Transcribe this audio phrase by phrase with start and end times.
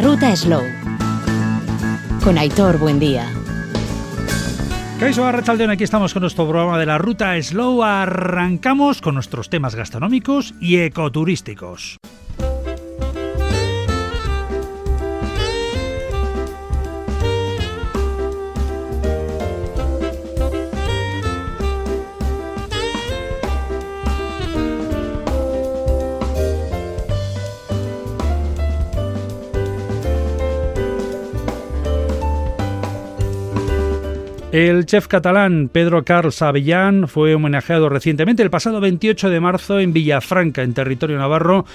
[0.00, 0.62] ruta Slow.
[2.24, 3.26] Con Aitor Buendía.
[4.98, 7.82] Caiso Arrachaldeón, aquí estamos con nuestro programa de la ruta Slow.
[7.82, 11.98] Arrancamos con nuestros temas gastronómicos y ecoturísticos.
[34.52, 39.92] El chef catalán Pedro Carls Avellán fue homenajeado recientemente el pasado 28 de marzo en
[39.92, 41.66] Villafranca, en territorio navarro,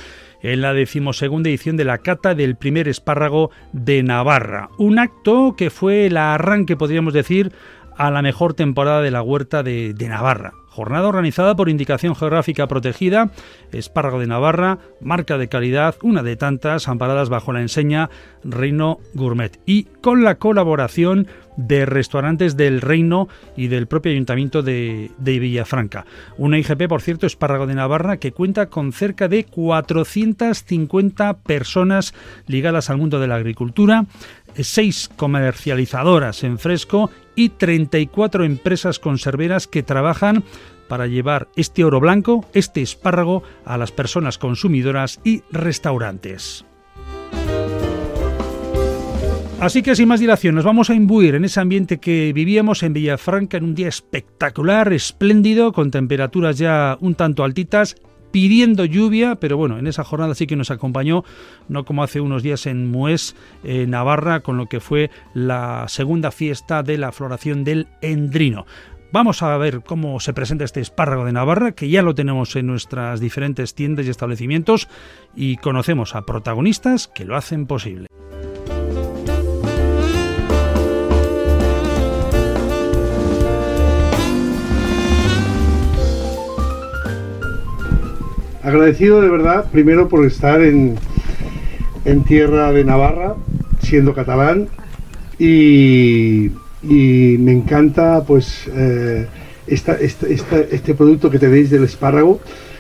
[0.42, 4.68] en la decimosegunda edición de la cata del primer espárrago de Navarra.
[4.78, 7.54] Un acto que fue el arranque, podríamos decir,
[7.96, 10.52] a la mejor temporada de la huerta de Navarra.
[10.76, 13.32] Jornada organizada por indicación geográfica protegida,
[13.72, 18.10] espárrago de Navarra, marca de calidad, una de tantas amparadas bajo la enseña
[18.44, 25.12] Reino Gourmet y con la colaboración de restaurantes del Reino y del propio Ayuntamiento de,
[25.18, 26.06] de, Villafranca.
[26.38, 32.14] Una IGP, por cierto, Espárrago de Navarra, que cuenta con cerca de 450 personas
[32.48, 34.06] ligadas al mundo de la agricultura,
[34.64, 40.44] seis comercializadoras en fresco y 34 empresas conserveras que trabajan
[40.88, 46.66] para llevar este oro blanco, este espárrago, a las personas consumidoras y restaurantes.
[49.60, 52.94] Así que sin más dilación, nos vamos a imbuir en ese ambiente que vivíamos en
[52.94, 57.96] Villafranca en un día espectacular, espléndido, con temperaturas ya un tanto altitas,
[58.36, 61.24] pidiendo lluvia, pero bueno, en esa jornada sí que nos acompañó,
[61.70, 63.34] no como hace unos días en Mués,
[63.64, 68.66] eh, Navarra, con lo que fue la segunda fiesta de la floración del endrino.
[69.14, 72.68] Vamos a ver cómo se presenta este espárrago de Navarra, que ya lo tenemos en
[72.68, 74.90] nuestras diferentes tiendas y establecimientos,
[75.34, 78.08] y conocemos a protagonistas que lo hacen posible.
[88.66, 90.96] Agradecido de verdad, primero por estar en,
[92.04, 93.36] en tierra de Navarra,
[93.80, 94.70] siendo catalán,
[95.38, 96.50] y,
[96.82, 99.28] y me encanta pues eh,
[99.68, 102.40] esta, este producto que tenéis del espárrago.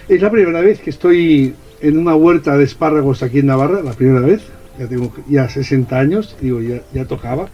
[0.09, 3.93] Es la primera vez que estoy en una huerta de espárragos aquí en Navarra, la
[3.93, 4.41] primera vez,
[4.79, 7.47] ya tengo ya 60 años, digo, ya, ya tocaba.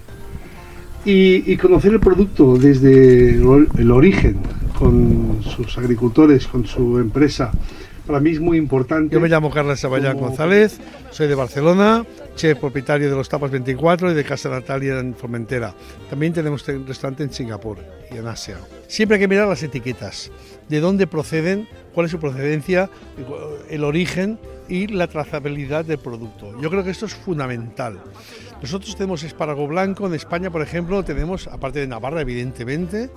[1.04, 4.38] Y, conocer el producto desde el origen,
[4.80, 7.52] con sus agricultores, con su empresa,
[8.06, 9.14] para mí es muy importante.
[9.14, 10.28] Yo me llamo Carlos Saballán como...
[10.28, 10.80] González,
[11.10, 15.74] soy de Barcelona, chef propietario de los Tapas 24 y de Casa Natalia en Formentera.
[16.10, 17.78] También tenemos un restaurante en Singapur
[18.12, 18.58] y en Asia.
[18.88, 20.32] Siempre hay que mirar las etiquetas,
[20.68, 22.90] de dónde proceden, cuál es su procedencia,
[23.70, 26.60] el origen y la trazabilidad del producto.
[26.62, 28.00] Yo creo que esto es fundamental.
[28.62, 33.10] Nosotros tenemos espárrago blanco en España, por ejemplo, tenemos, aparte de Navarra, evidentemente,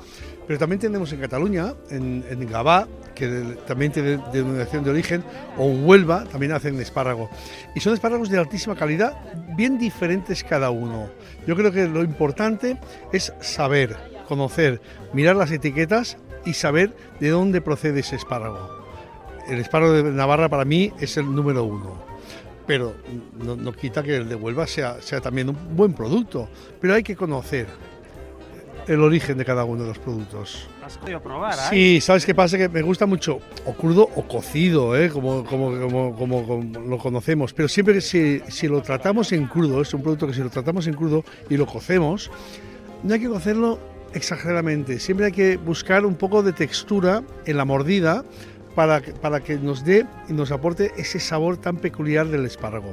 [0.47, 5.22] pero también tenemos en Cataluña, en, en Gabá, que de, también tiene denominación de origen,
[5.59, 7.28] o Huelva también hacen espárrago.
[7.75, 9.12] Y son espárragos de altísima calidad,
[9.55, 11.10] bien diferentes cada uno.
[11.47, 12.78] Yo creo que lo importante
[13.12, 14.81] es saber, conocer,
[15.12, 16.16] mirar las etiquetas
[16.47, 18.71] y saber de dónde procede ese espárrago.
[19.47, 22.13] El espárrago de Navarra para mí es el número uno
[22.66, 22.94] pero
[23.42, 26.48] no, no, quita que el de Huelva sea, sea también un buen producto.
[26.80, 27.66] Pero hay que conocer
[28.86, 30.69] el origen de cada uno de los productos.
[30.84, 31.54] ¿Has podido probar?
[31.54, 31.62] ¿eh?
[31.70, 32.58] Sí, ¿sabes qué pasa?
[32.58, 35.08] Que me gusta mucho o crudo o cocido, ¿eh?
[35.08, 37.52] como, como, como, como, como lo conocemos.
[37.52, 40.50] Pero siempre que si, si lo tratamos en crudo, es un producto que si lo
[40.50, 42.31] tratamos en crudo y lo cocemos,
[43.02, 43.78] no hay que cocerlo
[44.12, 44.98] exageradamente.
[44.98, 48.25] Siempre hay que buscar un poco de textura en la mordida
[48.75, 52.93] para, para que nos dé y nos aporte ese sabor tan peculiar del espárrago.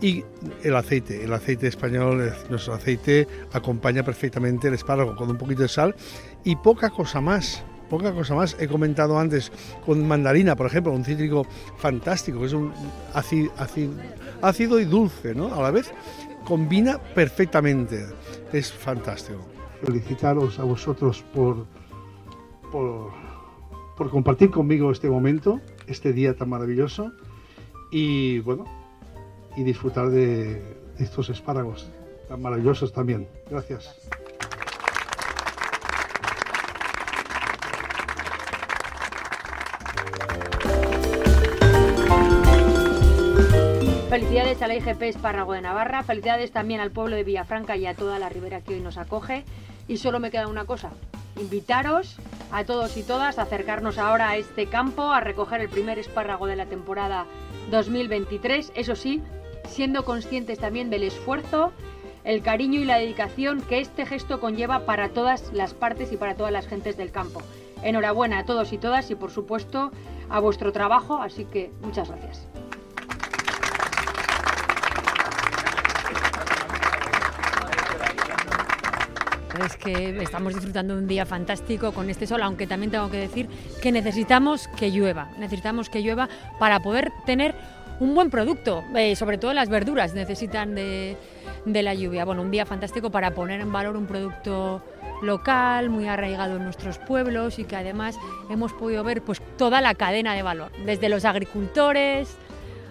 [0.00, 0.24] Y
[0.64, 5.68] el aceite, el aceite español, nuestro aceite acompaña perfectamente el espárrago con un poquito de
[5.68, 5.94] sal
[6.42, 7.62] y poca cosa más.
[7.88, 8.56] Poca cosa más.
[8.58, 9.52] He comentado antes
[9.86, 11.46] con mandarina, por ejemplo, un cítrico
[11.76, 12.72] fantástico, que es un
[13.14, 13.92] ácido, ácido,
[14.40, 15.54] ácido y dulce, ¿no?
[15.54, 15.92] A la vez
[16.44, 18.06] combina perfectamente.
[18.52, 19.40] Es fantástico.
[19.84, 21.66] Felicitaros a vosotros por,
[22.72, 23.21] por
[23.96, 27.12] por compartir conmigo este momento, este día tan maravilloso
[27.90, 28.64] y bueno,
[29.56, 30.62] y disfrutar de
[30.98, 31.90] estos espárragos
[32.28, 33.28] tan maravillosos también.
[33.50, 34.08] Gracias.
[44.08, 47.94] Felicidades a la IGP Espárrago de Navarra, felicidades también al pueblo de Villafranca y a
[47.94, 49.44] toda la ribera que hoy nos acoge.
[49.88, 50.92] Y solo me queda una cosa,
[51.40, 52.16] invitaros
[52.50, 56.46] a todos y todas a acercarnos ahora a este campo, a recoger el primer espárrago
[56.46, 57.26] de la temporada
[57.70, 58.72] 2023.
[58.74, 59.22] Eso sí,
[59.68, 61.72] siendo conscientes también del esfuerzo,
[62.24, 66.36] el cariño y la dedicación que este gesto conlleva para todas las partes y para
[66.36, 67.42] todas las gentes del campo.
[67.82, 69.90] Enhorabuena a todos y todas y por supuesto
[70.28, 72.46] a vuestro trabajo, así que muchas gracias.
[79.60, 83.18] Es que estamos disfrutando de un día fantástico con este sol, aunque también tengo que
[83.18, 83.48] decir
[83.82, 86.28] que necesitamos que llueva, necesitamos que llueva
[86.58, 87.54] para poder tener
[88.00, 91.16] un buen producto, eh, sobre todo las verduras necesitan de,
[91.66, 92.24] de la lluvia.
[92.24, 94.82] Bueno, un día fantástico para poner en valor un producto
[95.22, 98.18] local, muy arraigado en nuestros pueblos y que además
[98.50, 102.36] hemos podido ver pues toda la cadena de valor, desde los agricultores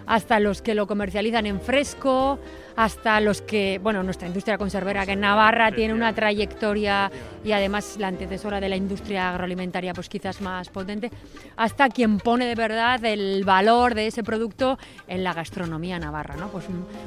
[0.06, 2.38] hasta los que lo comercializan en fresco,
[2.76, 7.10] hasta los que, bueno, nuestra industria conservera que en Navarra tiene una trayectoria
[7.44, 11.10] y además la antecesora de la industria agroalimentaria pues quizás más potente,
[11.56, 14.78] hasta quien pone de verdad el valor de ese producto
[15.08, 16.48] en la gastronomía navarra, ¿no?
[16.48, 16.66] Pues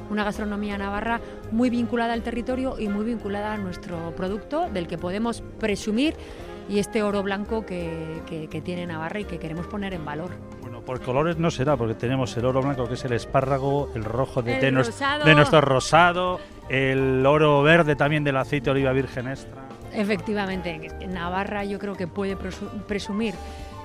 [0.09, 1.19] una gastronomía navarra
[1.51, 6.15] muy vinculada al territorio y muy vinculada a nuestro producto del que podemos presumir
[6.67, 10.31] y este oro blanco que, que tiene Navarra y que queremos poner en valor.
[10.85, 14.41] Por colores no será, porque tenemos el oro blanco que es el espárrago, el rojo
[14.41, 16.39] de, de, nuestro rosado,
[16.69, 19.63] el oro verde también del aceite de oliva virgen extra.
[19.93, 23.33] Efectivamente, Navarra yo creo que puede presumir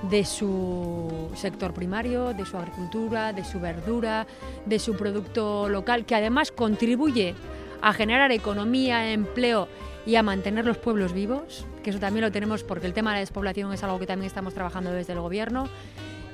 [0.03, 4.27] de su sector primario, de su agricultura, de su verdura,
[4.65, 7.35] de su producto local, que además contribuye
[7.81, 9.67] a generar economía, empleo
[10.05, 13.17] y a mantener los pueblos vivos, que eso también lo tenemos porque el tema de
[13.17, 15.67] la despoblación es algo que también estamos trabajando desde el gobierno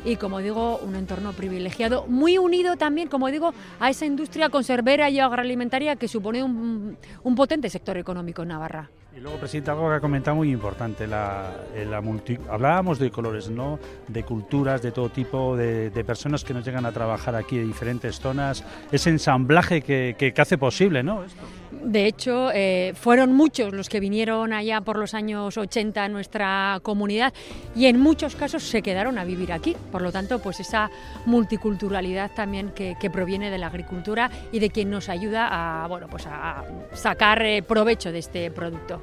[0.08, 5.10] y como digo, un entorno privilegiado, muy unido también, como digo, a esa industria conservera
[5.10, 8.90] y agroalimentaria que supone un, un potente sector económico en Navarra.
[9.18, 11.52] Y luego, Presidente, algo que ha comentado muy importante, la,
[12.04, 12.38] multi...
[12.52, 13.80] hablábamos de colores, ¿no?
[14.08, 18.20] De culturas, de todo tipo, de, personas que nos llegan a trabajar aquí de diferentes
[18.20, 21.24] zonas, ese ensamblaje que, que, hace posible, ¿no?
[21.88, 26.82] De hecho, eh, fueron muchos los que vinieron allá por los años 80 a nuestra
[26.84, 27.34] comunidad
[27.78, 29.74] y en muchos casos se quedaron a vivir aquí.
[29.90, 30.92] Por lo tanto, pues esa
[31.26, 36.28] multiculturalidad también que, proviene de la agricultura y de quien nos ayuda a, bueno, pues
[36.28, 39.02] a sacar eh, provecho de este producto.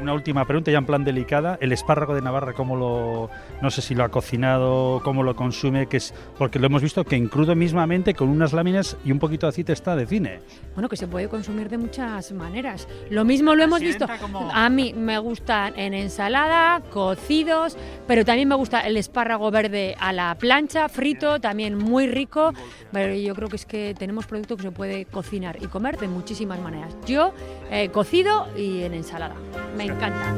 [0.00, 1.56] Una última pregunta, ya en plan delicada.
[1.60, 3.30] El espárrago de Navarra, ¿cómo lo,
[3.62, 5.86] no sé si lo ha cocinado, cómo lo consume?
[5.86, 9.18] Que es, porque lo hemos visto que en crudo mismamente, con unas láminas y un
[9.18, 10.40] poquito de aceite está de cine.
[10.74, 12.86] Bueno, que se puede consumir de muchas maneras.
[13.08, 14.06] Lo mismo lo hemos visto.
[14.20, 14.50] Como...
[14.52, 20.12] A mí me gustan en ensalada, cocidos, pero también me gusta el espárrago verde a
[20.12, 22.52] la plancha, frito, también muy rico.
[22.92, 26.08] Pero yo creo que es que tenemos producto que se puede cocinar y comer de
[26.08, 26.94] muchísimas maneras.
[27.06, 27.32] Yo,
[27.70, 29.36] eh, cocido y en ensalada.
[29.74, 30.34] Me encanta.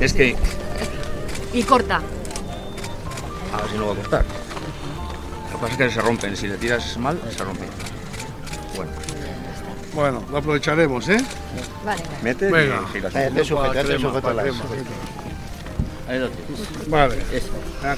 [0.00, 0.36] Es que.
[1.52, 2.00] Y corta.
[3.52, 4.24] A ver si no va a cortar.
[4.24, 6.36] Lo que pasa es que se rompen.
[6.36, 7.68] Si le tiras mal, se rompen.
[8.74, 8.92] Bueno.
[9.94, 11.18] Bueno, lo aprovecharemos, ¿eh?
[11.84, 12.02] Vale.
[12.22, 12.82] Mete Venga.
[12.86, 13.14] y giras.
[13.14, 16.90] Eh, te sujeta, te sujeta la Ahí lo tienes.
[16.90, 17.16] Vale.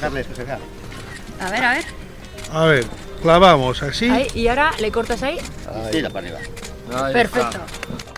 [0.01, 0.59] Carles, que se vea.
[1.41, 1.85] A ver, a ver.
[2.53, 2.85] A ver,
[3.23, 4.09] clavamos así.
[4.09, 5.39] Ahí, y ahora le cortas ahí.
[5.91, 6.41] Tira para arriba.
[7.13, 7.59] Perfecto.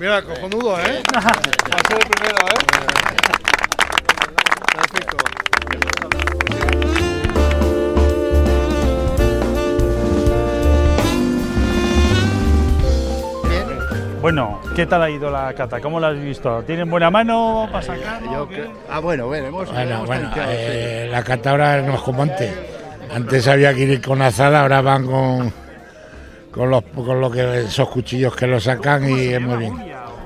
[0.00, 1.02] Mira, cojonudo, ¿eh?
[1.88, 2.66] Ser el primero, ¿eh?
[4.74, 5.16] Perfecto.
[14.20, 15.80] Bueno, ¿qué tal ha ido la cata?
[15.80, 16.62] ¿Cómo la has visto?
[16.66, 21.50] ¿Tienen buena mano para que- Ah, bueno, bueno, hemos, Bueno, hemos bueno, eh, la cata
[21.52, 22.52] ahora no es como antes.
[23.14, 25.52] Antes había que ir con azada, ahora van con
[26.50, 29.74] con los con lo que esos cuchillos que lo sacan y es muy bien.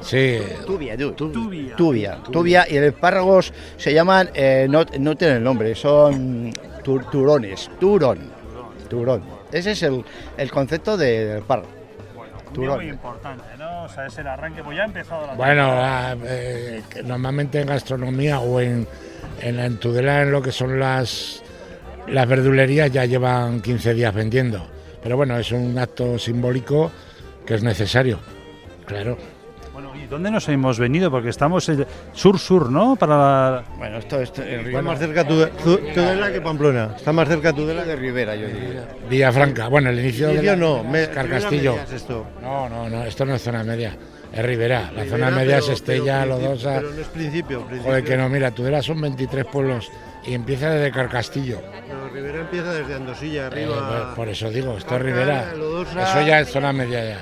[0.00, 0.38] Sí.
[0.66, 1.32] Tubia, tu- tu-
[1.76, 7.70] tubia, tubia, y los espárragos se llaman, eh, no, no tienen nombre, son tur- turones,
[7.80, 8.18] turón,
[8.88, 9.22] turón.
[9.50, 10.04] Ese es el,
[10.36, 11.68] el concepto de- del espárrago.
[12.52, 12.76] Turón.
[12.76, 13.84] Muy importante, ¿no?
[13.84, 17.66] O sea, es el arranque, pues ya ha empezado la bueno, ah, eh, normalmente en
[17.66, 18.86] gastronomía o en,
[19.40, 21.42] en la en Tudela, en lo que son las
[22.08, 24.66] las verdulerías ya llevan 15 días vendiendo.
[25.02, 26.90] Pero bueno, es un acto simbólico
[27.46, 28.18] que es necesario.
[28.86, 29.16] Claro.
[29.72, 31.10] Bueno, ¿y dónde nos hemos venido?
[31.10, 31.68] Porque estamos
[32.12, 32.94] sur-sur, ¿no?
[32.96, 33.64] Para la...
[33.76, 36.94] Bueno, esto, esto Está más cerca Tude- Tu- Tudela que Pamplona.
[36.96, 38.88] Está más cerca Tudela de Rivera, yo diría.
[39.10, 41.76] Villafranca, bueno, el inicio de Inicio la- no, me- Carcastillo.
[41.82, 42.24] Es esto.
[42.40, 43.96] No, no, no, esto no es zona media,
[44.32, 44.92] es Rivera.
[44.94, 46.74] La zona media es pero- Estella, pero principio- Lodosa.
[46.76, 47.58] Pero no es principio.
[47.66, 47.82] principio.
[47.90, 49.90] Joder, que no, mira, Tudela son 23 pueblos
[50.26, 51.60] y empieza desde Carcastillo.
[51.88, 54.06] Pero Rivera empieza desde Andosilla Eh, arriba.
[54.08, 55.52] por- por eso digo, esto es Rivera.
[55.56, 56.02] Lodosa.
[56.02, 57.18] Eso ya es zona media ya.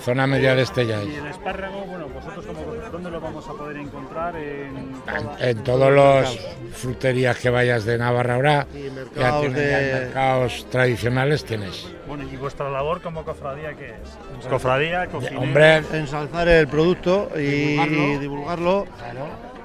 [0.00, 1.02] zona media de Estella.
[1.02, 2.60] Y el espárrago, bueno, vosotros como
[2.92, 4.36] ¿dónde lo vamos a poder encontrar?
[4.36, 4.92] En,
[5.40, 6.38] en, todos los
[6.72, 9.92] fruterías que vayas de Navarra ahora, y mercados, ya tienes, de...
[10.04, 11.88] mercados tradicionales tienes.
[12.06, 14.46] Bueno, ¿y vuestra labor como cofradía qué es?
[14.48, 15.40] Cofradía, cocinero...
[15.42, 17.40] Hombre, ensalzar el producto y
[17.76, 18.86] divulgarlo, divulgarlo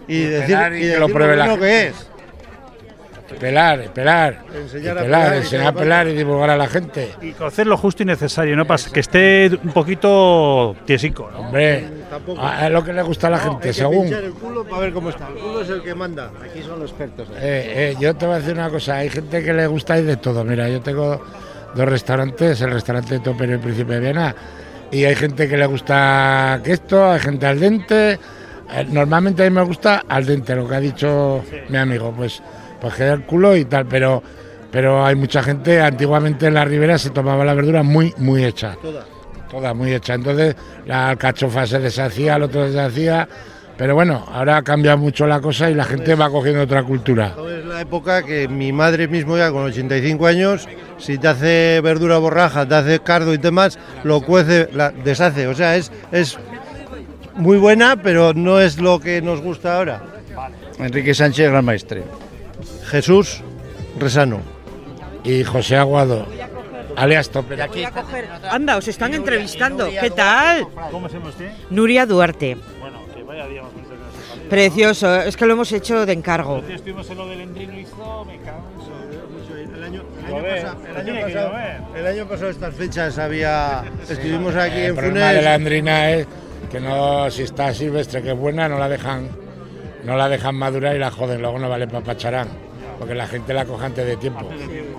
[0.08, 1.68] y, Y decir, y que lo pruebe la bueno gente.
[1.68, 2.08] que es.
[3.34, 6.68] Pelar, pelar, Enseñar y a pelar, pelar y enseñar a pelar y divulgar a la
[6.68, 7.12] gente.
[7.22, 8.66] Y cocer lo justo y necesario, ¿no?
[8.66, 11.40] Para que esté un poquito tiesico, ¿no?
[11.40, 12.42] Hombre, Tampoco.
[12.42, 14.08] a- es lo que le gusta a la No, gente, hay que según.
[14.14, 15.28] el culo para ver cómo está.
[15.28, 16.32] El culo es el que manda.
[16.44, 17.28] Aquí son los expertos.
[17.38, 20.04] Eh, eh, yo te voy a decir una cosa, hay gente que le gusta y
[20.04, 20.44] de todo.
[20.44, 21.22] Mira, yo tengo
[21.76, 24.36] dos restaurantes, el restaurante Topper y el Príncipe de Viena,
[24.92, 28.20] y hay gente que le gusta que esto, hay gente al dente.
[28.72, 32.42] Eh, Normalmente a mí me gusta al dente, lo que ha dicho mi amigo, pues,
[32.84, 34.22] pues que da el culo y tal, pero,
[34.70, 38.76] pero hay mucha gente, antiguamente en la ribera se tomaba la verdura muy, muy hecha.
[38.82, 39.06] Toda.
[39.50, 40.16] Toda muy hecha.
[40.16, 40.54] Entonces
[40.86, 43.30] la alcachofa se deshacía, el otro se deshacía.
[43.78, 47.34] Pero bueno, ahora ha cambiado mucho la cosa y la gente va cogiendo otra cultura.
[47.58, 52.18] Es la época que mi madre mismo ya con 85 años, si te hace verdura
[52.18, 55.48] borraja, te hace cardo y demás, lo cuece, la deshace.
[55.48, 56.38] O sea, es, es
[57.36, 60.04] muy buena, pero no es lo que nos gusta ahora.
[60.80, 62.04] Enrique Sánchez, gran maestre.
[62.94, 63.42] Jesús
[63.98, 64.42] Resano.
[65.24, 66.28] Y José Aguado,
[66.96, 67.60] alias Topper.
[68.52, 69.90] Anda, os están entrevistando.
[69.90, 70.68] ¿Qué tal?
[70.92, 71.52] ¿Cómo se llama usted?
[71.72, 72.56] Nuria Duarte.
[72.80, 73.64] Bueno, que vaya día.
[74.48, 76.60] Precioso, es que lo hemos hecho de encargo.
[76.60, 78.62] El estuvimos en lo del Endrino hizo, me cago
[79.76, 81.16] El año, pasado, el año
[81.96, 86.28] el año estas fechas había estuvimos aquí El en problema de la Funes andrina es
[86.70, 89.30] que no, si está silvestre, que es buena, no la dejan,
[90.04, 92.73] no la dejan madurar y la joden, luego no vale para pacharán.
[93.00, 94.48] Porque la gente la coge antes de tiempo.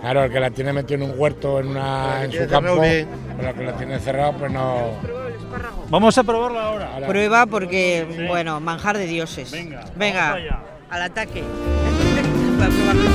[0.01, 3.49] Claro, el que la tiene metido en un huerto en, una, en su campo, pero
[3.51, 4.93] el que la tiene cerrado, pues no.
[5.89, 6.95] Vamos a probarla ahora.
[6.95, 9.51] Ahora, Prueba porque, bueno, manjar de dioses.
[9.51, 11.43] Venga, Venga, al ataque.
[12.59, 13.11] Para probarlo.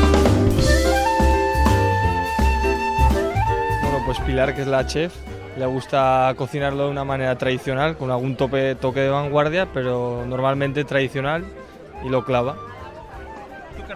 [3.81, 5.13] Bueno, pues Pilar, que es la chef,
[5.57, 10.83] le gusta cocinarlo de una manera tradicional, con algún tope, toque de vanguardia, pero normalmente
[10.85, 11.43] tradicional
[12.05, 12.55] y lo clava.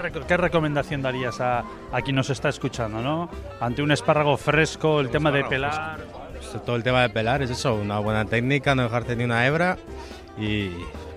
[0.03, 3.29] ¿Tú qué, reco- qué recomendación darías a, a quien nos está escuchando, no?
[3.61, 5.99] Ante un espárrago fresco, el tema de pelar.
[6.33, 9.45] Pues todo el tema de pelar es eso, una buena técnica, no dejarte ni una
[9.47, 9.77] hebra
[10.37, 10.71] y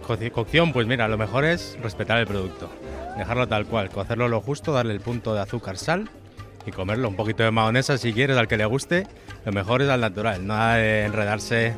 [0.07, 2.71] coci- cocción, pues mira, lo mejor es respetar el producto,
[3.17, 6.09] dejarlo tal cual, cocerlo lo justo, darle el punto de azúcar, sal
[6.65, 9.07] y comerlo, un poquito de mayonesa si quieres, al que le guste,
[9.45, 11.75] lo mejor es al natural, nada de enredarse,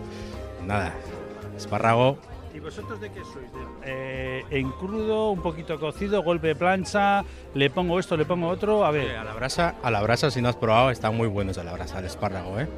[0.66, 0.92] nada,
[1.56, 2.27] espárrago, ¿Y
[2.68, 3.48] vosotros de qué sois?
[3.82, 8.84] Eh, en crudo, un poquito cocido, golpe de plancha, le pongo esto, le pongo otro,
[8.84, 9.16] a ver.
[9.16, 11.72] a la brasa, a la brasa si no has probado, están muy buenos a la
[11.72, 12.68] brasa, el espárrago, ¿eh?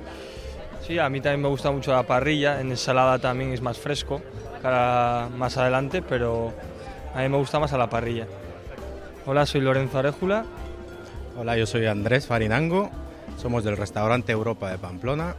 [0.87, 4.23] Sí, a mí también me gusta mucho la parrilla, en ensalada también es más fresco,
[4.62, 6.52] para más adelante, pero
[7.12, 8.28] a mí me gusta más a la parrilla.
[9.26, 10.44] Hola, soy Lorenzo Aréjula.
[11.37, 12.90] Hola, yo soy Andrés Farinango,
[13.37, 15.35] somos del restaurante Europa de Pamplona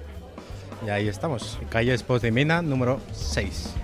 [0.85, 3.75] y ahí estamos, calle Espos de Mina, número 6.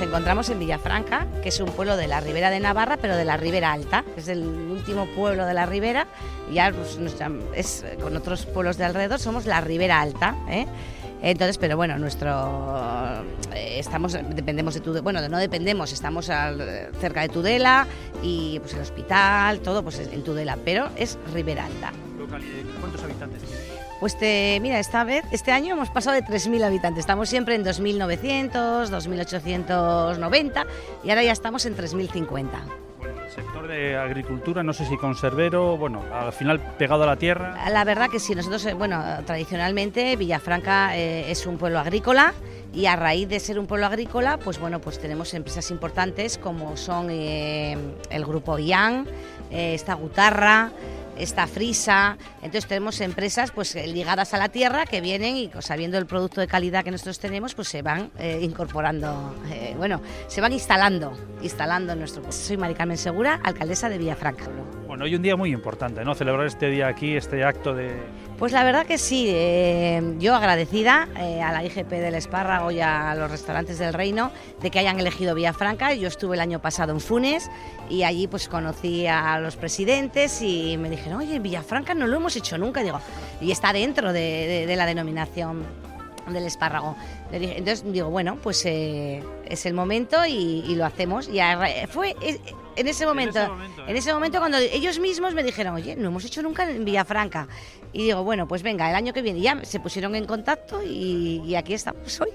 [0.00, 3.36] Encontramos en Villafranca, que es un pueblo de la Ribera de Navarra, pero de la
[3.36, 6.06] Ribera Alta, es el último pueblo de la Ribera.
[6.52, 6.98] Ya pues,
[7.54, 10.36] es, con otros pueblos de alrededor somos la Ribera Alta.
[10.48, 10.66] ¿eh?
[11.22, 13.22] Entonces, pero bueno, nuestro
[13.54, 17.86] eh, estamos dependemos de Tudela, bueno, no dependemos, estamos cerca de Tudela
[18.22, 21.92] y pues el hospital, todo pues en Tudela, pero es Ribera Alta.
[22.80, 23.79] ¿Cuántos habitantes tiene?
[24.00, 27.00] Pues te, mira, esta vez, este año hemos pasado de 3.000 habitantes.
[27.00, 30.66] Estamos siempre en 2.900, 2.890
[31.04, 32.48] y ahora ya estamos en 3.050.
[33.02, 37.68] El sector de agricultura, no sé si conservero, bueno, al final pegado a la tierra.
[37.70, 42.32] La verdad que sí, nosotros, eh, bueno, tradicionalmente Villafranca eh, es un pueblo agrícola
[42.72, 46.76] y a raíz de ser un pueblo agrícola, pues bueno, pues tenemos empresas importantes como
[46.76, 47.76] son eh,
[48.10, 49.06] el grupo IAN,
[49.50, 50.72] eh, esta Gutarra,
[51.20, 55.66] esta Frisa, entonces tenemos empresas pues eh, ligadas a la tierra que vienen y pues,
[55.66, 60.00] sabiendo el producto de calidad que nosotros tenemos, pues se van eh, incorporando, eh, bueno,
[60.28, 62.30] se van instalando, instalando nuestro.
[62.32, 64.44] Soy Mari Carmen Segura, alcaldesa de Villafranca.
[64.86, 66.14] Bueno, hoy un día muy importante, ¿no?
[66.14, 67.90] Celebrar este día aquí, este acto de...
[68.40, 72.80] Pues la verdad que sí, eh, yo agradecida eh, a la IGP del Espárrago y
[72.80, 74.30] a los restaurantes del Reino
[74.62, 75.92] de que hayan elegido Villafranca.
[75.92, 77.50] Yo estuve el año pasado en Funes
[77.90, 82.34] y allí pues conocí a los presidentes y me dijeron, oye, Villafranca no lo hemos
[82.34, 82.82] hecho nunca.
[82.82, 82.98] Digo,
[83.42, 85.62] y está dentro de, la denominación
[86.26, 86.96] del espárrago.
[87.30, 91.28] Entonces digo, bueno, pues eh, es el momento y, y lo hacemos.
[91.28, 91.58] Y a
[92.76, 93.38] en ese momento,
[93.86, 97.48] en ese momento, cuando ellos mismos me dijeron, oye, no hemos hecho nunca en Villafranca.
[97.92, 101.42] Y digo, bueno, pues venga, el año que viene ya se pusieron en contacto y,
[101.44, 102.30] y aquí estamos hoy.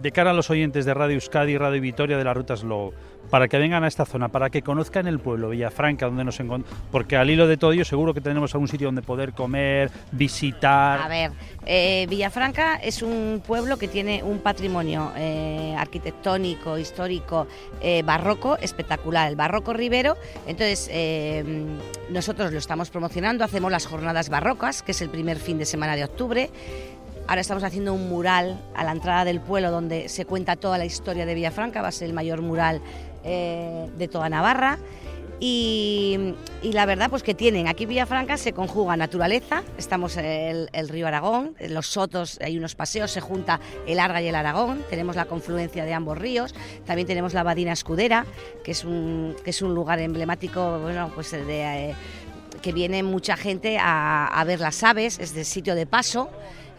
[0.00, 2.92] De cara a los oyentes de Radio Euskadi y Radio Vitoria de la Ruta Slow,
[3.30, 6.78] para que vengan a esta zona, para que conozcan el pueblo, Villafranca, donde nos encontramos,
[6.90, 11.00] porque al hilo de todo ello seguro que tenemos algún sitio donde poder comer, visitar.
[11.00, 11.32] A ver,
[11.66, 17.46] eh, Villafranca es un pueblo que tiene un patrimonio eh, arquitectónico, histórico,
[17.80, 20.16] eh, barroco espectacular, el barroco ribero.
[20.46, 20.90] Entonces,
[22.10, 25.96] nosotros lo estamos promocionando, hacemos las jornadas barrocas, que es el primer fin de semana
[25.96, 26.50] de octubre.
[27.28, 30.86] Ahora estamos haciendo un mural a la entrada del pueblo donde se cuenta toda la
[30.86, 32.80] historia de Villafranca, va a ser el mayor mural
[33.28, 34.78] eh, de toda Navarra.
[35.40, 37.68] Y, la verdad, pues que tienen.
[37.68, 42.74] Aquí Villafranca se conjuga naturaleza, estamos en el, río Aragón, en los sotos hay unos
[42.74, 46.54] paseos, se junta el Arga y el Aragón, tenemos la confluencia de ambos ríos,
[46.84, 48.26] también tenemos la Badina Escudera,
[48.64, 51.94] que es un, que es un lugar emblemático, bueno, pues de, eh,
[52.60, 56.30] que viene mucha gente a, a ver las aves, es de sitio de paso.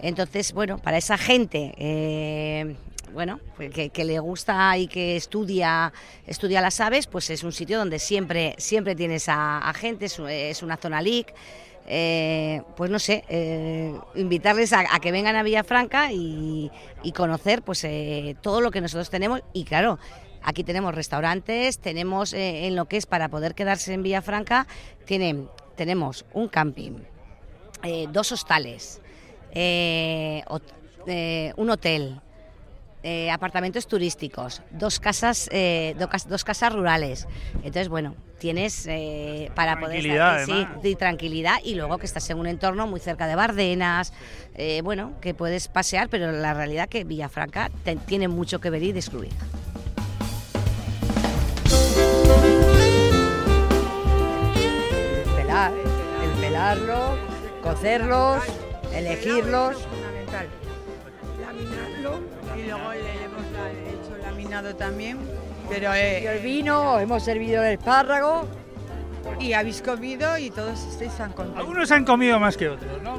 [0.01, 2.75] Entonces, bueno, para esa gente eh,
[3.13, 5.91] bueno, pues que, le gusta y que estudia,
[6.27, 10.77] estudia las aves, pues es un sitio donde siempre, siempre tienes a, gente, es, una
[10.77, 11.33] zona LIC.
[11.91, 16.69] Eh, pues no sé, eh, invitarles a, que vengan a Villafranca y,
[17.01, 17.83] y conocer pues
[18.41, 19.97] todo lo que nosotros tenemos y claro,
[20.43, 24.67] aquí tenemos restaurantes, tenemos en lo que es para poder quedarse en Villafranca,
[25.05, 26.91] tienen, tenemos un camping,
[28.11, 29.01] dos hostales,
[31.57, 32.21] un hotel,
[33.01, 35.95] eh, apartamentos turísticos, dos casas, eh,
[36.27, 37.29] dos, casas rurales.
[37.55, 42.47] Entonces, bueno, tienes eh, para poder estar, sí, tranquilidad y luego que estás en un
[42.47, 44.11] entorno muy cerca de Bardenas,
[44.83, 47.71] bueno, que puedes pasear, pero la realidad que Villafranca
[48.05, 49.31] tiene mucho que ver y descubrir.
[55.37, 55.71] Pelar,
[56.21, 57.15] el pelarlo,
[57.63, 58.43] cocerlos,
[58.93, 59.77] elegirlos
[62.55, 65.19] y luego le hemos hecho laminado también.
[65.69, 68.47] Pero, eh, el vino, hemos servido el espárrago.
[69.39, 71.59] Y habéis comido y todos estáis tan contentos.
[71.59, 73.17] Algunos han comido más que otros, ¿no?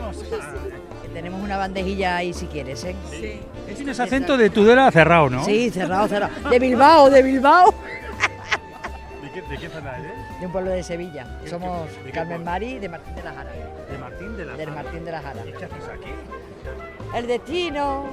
[1.14, 2.96] Tenemos una bandejilla ahí si quieres, ¿eh?
[3.10, 3.40] Sí.
[3.74, 5.44] Tienes acento de Tudela cerrado, ¿no?
[5.44, 6.50] Sí, cerrado, cerrado.
[6.50, 7.74] De Bilbao, de Bilbao.
[9.22, 10.40] ¿De qué, de qué zona eres?
[10.40, 11.26] De un pueblo de Sevilla.
[11.48, 13.50] Somos Carmen Mari de Martín de la Jara.
[14.40, 14.74] ¿De Martín de la Jara?
[14.74, 15.46] De Martín de la Jara.
[15.46, 16.10] ¿Y qué haces aquí?
[17.14, 18.04] El destino,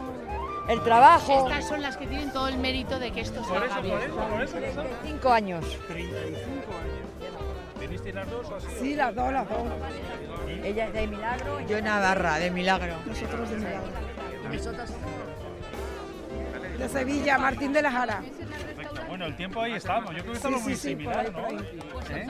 [0.67, 1.47] el trabajo.
[1.47, 3.97] Estas son las que tienen todo el mérito de que esto se haga bien.
[4.11, 5.65] Por eso, 35 años.
[5.87, 7.79] 35 años.
[7.79, 8.67] ¿Vinisteis las dos o así?
[8.79, 9.63] Sí, las dos, las dos.
[10.63, 11.61] Ella es de Milagro.
[11.67, 12.95] Yo Navarra, de Milagro.
[13.05, 13.87] Nosotros de Milagro.
[14.51, 14.89] Nosotros
[16.77, 18.23] de Sevilla, Martín de la Jara.
[19.17, 20.11] Bueno, el tiempo ahí estamos.
[20.11, 21.47] Yo creo que estamos muy similar, ¿no?
[22.15, 22.27] ¿Eh?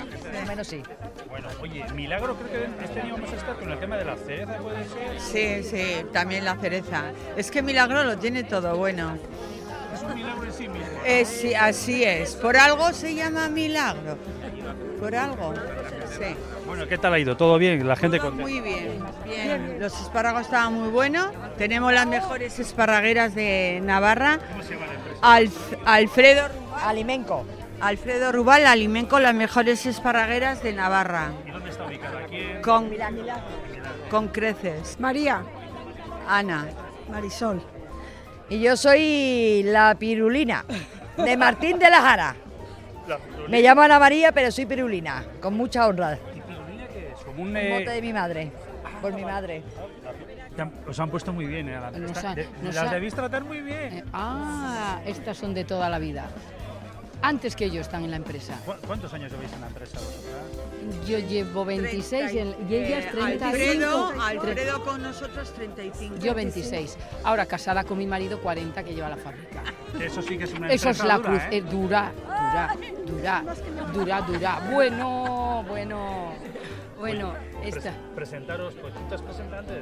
[0.48, 0.82] menos sí.
[1.28, 4.16] Bueno, oye, Milagro creo que este año vamos a estar con el tema de la
[4.16, 5.20] cereza, ¿puede ser?
[5.20, 7.12] Sí, sí, también la cereza.
[7.36, 9.18] Es que Milagro lo tiene todo bueno.
[9.94, 10.88] Es un milagro en sí mismo.
[11.26, 12.36] sí, así es.
[12.36, 14.18] Por algo se llama milagro.
[14.98, 15.56] Por algo.
[16.18, 16.38] Sí.
[16.66, 17.36] Bueno, ¿qué tal ha ido?
[17.36, 17.86] ¿Todo bien?
[17.86, 18.50] ¿La gente contenta?
[18.50, 19.78] Muy bien, bien.
[19.82, 21.32] Los espárragos estaban muy buenos.
[21.58, 24.40] Tenemos las mejores esparragueras de Navarra.
[24.54, 24.86] ¿Cómo se llama
[25.22, 26.48] Alfredo
[26.84, 27.46] Alimenco.
[27.80, 31.32] Alfredo Rubal, Alimenco, las mejores esparragueras de Navarra.
[31.46, 32.20] ¿Y dónde está ubicada?
[32.20, 32.90] ¿Aquí Con,
[34.10, 35.00] con creces.
[35.00, 35.44] María.
[36.28, 36.68] Ana.
[37.10, 37.62] Marisol.
[38.50, 40.66] Y yo soy la pirulina
[41.18, 42.36] de Martín de la Jara.
[43.48, 46.18] Me llamo Ana María, pero soy pirulina, con mucha honra.
[46.36, 47.24] ¿Y pirulina qué es?
[47.24, 48.52] Como un, mote de mi madre,
[49.02, 49.64] por mi madre.
[50.88, 51.80] Os han puesto muy bien, ¿eh?
[52.62, 53.94] las debéis tratar muy bien.
[53.94, 56.30] Eh, ah, estas son de toda la vida.
[57.22, 58.60] Antes que ellos están en la empresa.
[58.86, 61.08] ¿Cuántos años lleváis en la empresa vosotras?
[61.08, 63.16] Yo llevo 26 y, ellas 35.
[63.18, 66.16] Eh, Alfredo, Alfredo con nosotros 35.
[66.18, 66.98] Yo 26.
[67.24, 69.64] Ahora casada con mi marido 40 que lleva la fábrica.
[70.00, 71.62] Eso sí que es una Eso es la cruz, ¿eh?
[71.62, 73.44] dura, dura, dura,
[73.92, 74.60] dura, dura.
[74.72, 76.34] Bueno, bueno.
[76.98, 77.34] Bueno,
[77.64, 77.94] esta.
[78.16, 79.82] presentaros, pues tú estás presentante.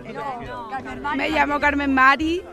[1.16, 2.44] Me llamo Carmen Mari.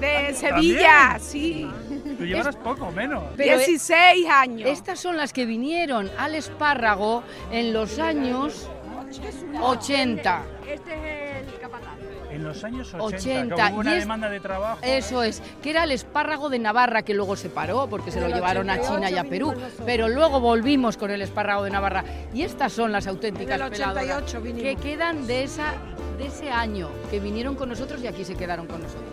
[0.00, 1.68] De Sevilla, sí.
[2.16, 3.36] Tú llevarás poco menos.
[3.36, 4.68] 16 años.
[4.68, 8.68] Estas son las que vinieron al espárrago en los años
[9.60, 10.42] 80.
[10.68, 11.25] Este es
[12.46, 14.78] los años 80, hubo una demanda de trabajo.
[14.82, 18.28] Eso es, que era el espárrago de Navarra que luego se paró porque se lo
[18.28, 19.54] llevaron a China y a Perú,
[19.84, 24.76] pero luego volvimos con el espárrago de Navarra y estas son las auténticas peladoras que
[24.76, 25.74] quedan de esa
[26.18, 29.04] de ese año que vinieron con nosotros y aquí se quedaron con nosotros.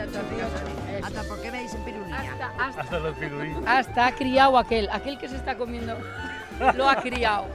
[0.00, 2.20] hasta, Ríos, hasta por qué me dicen pirulina.
[2.20, 3.62] Hasta, hasta, los pirulinos.
[3.66, 5.96] hasta ha criado aquel, aquel que se está comiendo,
[6.76, 7.46] lo ha criado.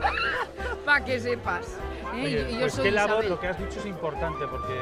[0.84, 1.66] Para que sepas.
[2.14, 2.22] ¿eh?
[2.24, 3.28] Oye, Y- yo pues soy qué labor, Isabel.
[3.30, 4.74] lo que has dicho es importante porque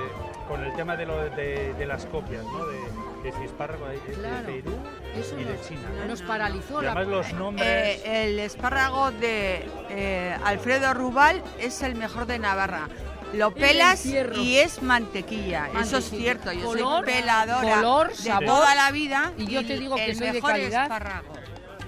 [0.49, 2.65] con el tema de, lo de, de las copias, ¿no?
[2.67, 2.77] De,
[3.23, 4.43] de espárrago de, de.
[4.63, 4.73] Perú
[5.19, 5.89] Eso y de China.
[6.07, 7.67] nos paralizó Y la- los nombres...
[8.05, 12.89] Eh, el espárrago de eh, Alfredo Rubal es el mejor de Navarra.
[13.33, 15.69] Lo El pelas y es mantequilla.
[15.81, 16.53] Eso es cierto.
[16.53, 18.45] Yo soy Color, peladora color, de sabor.
[18.47, 19.33] toda la vida.
[19.37, 20.83] Y yo te digo que el soy de mejor calidad.
[20.85, 21.33] espárrago.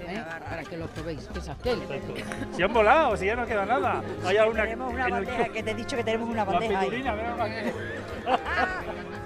[0.06, 0.24] ¿Eh?
[0.48, 1.80] Para que lo probéis, que es aquel.
[2.52, 4.02] Si han volado, si ya no queda nada.
[4.24, 7.72] Hay alguna Tenemos una bandeja, que te he dicho que tenemos una La bandeja ahí.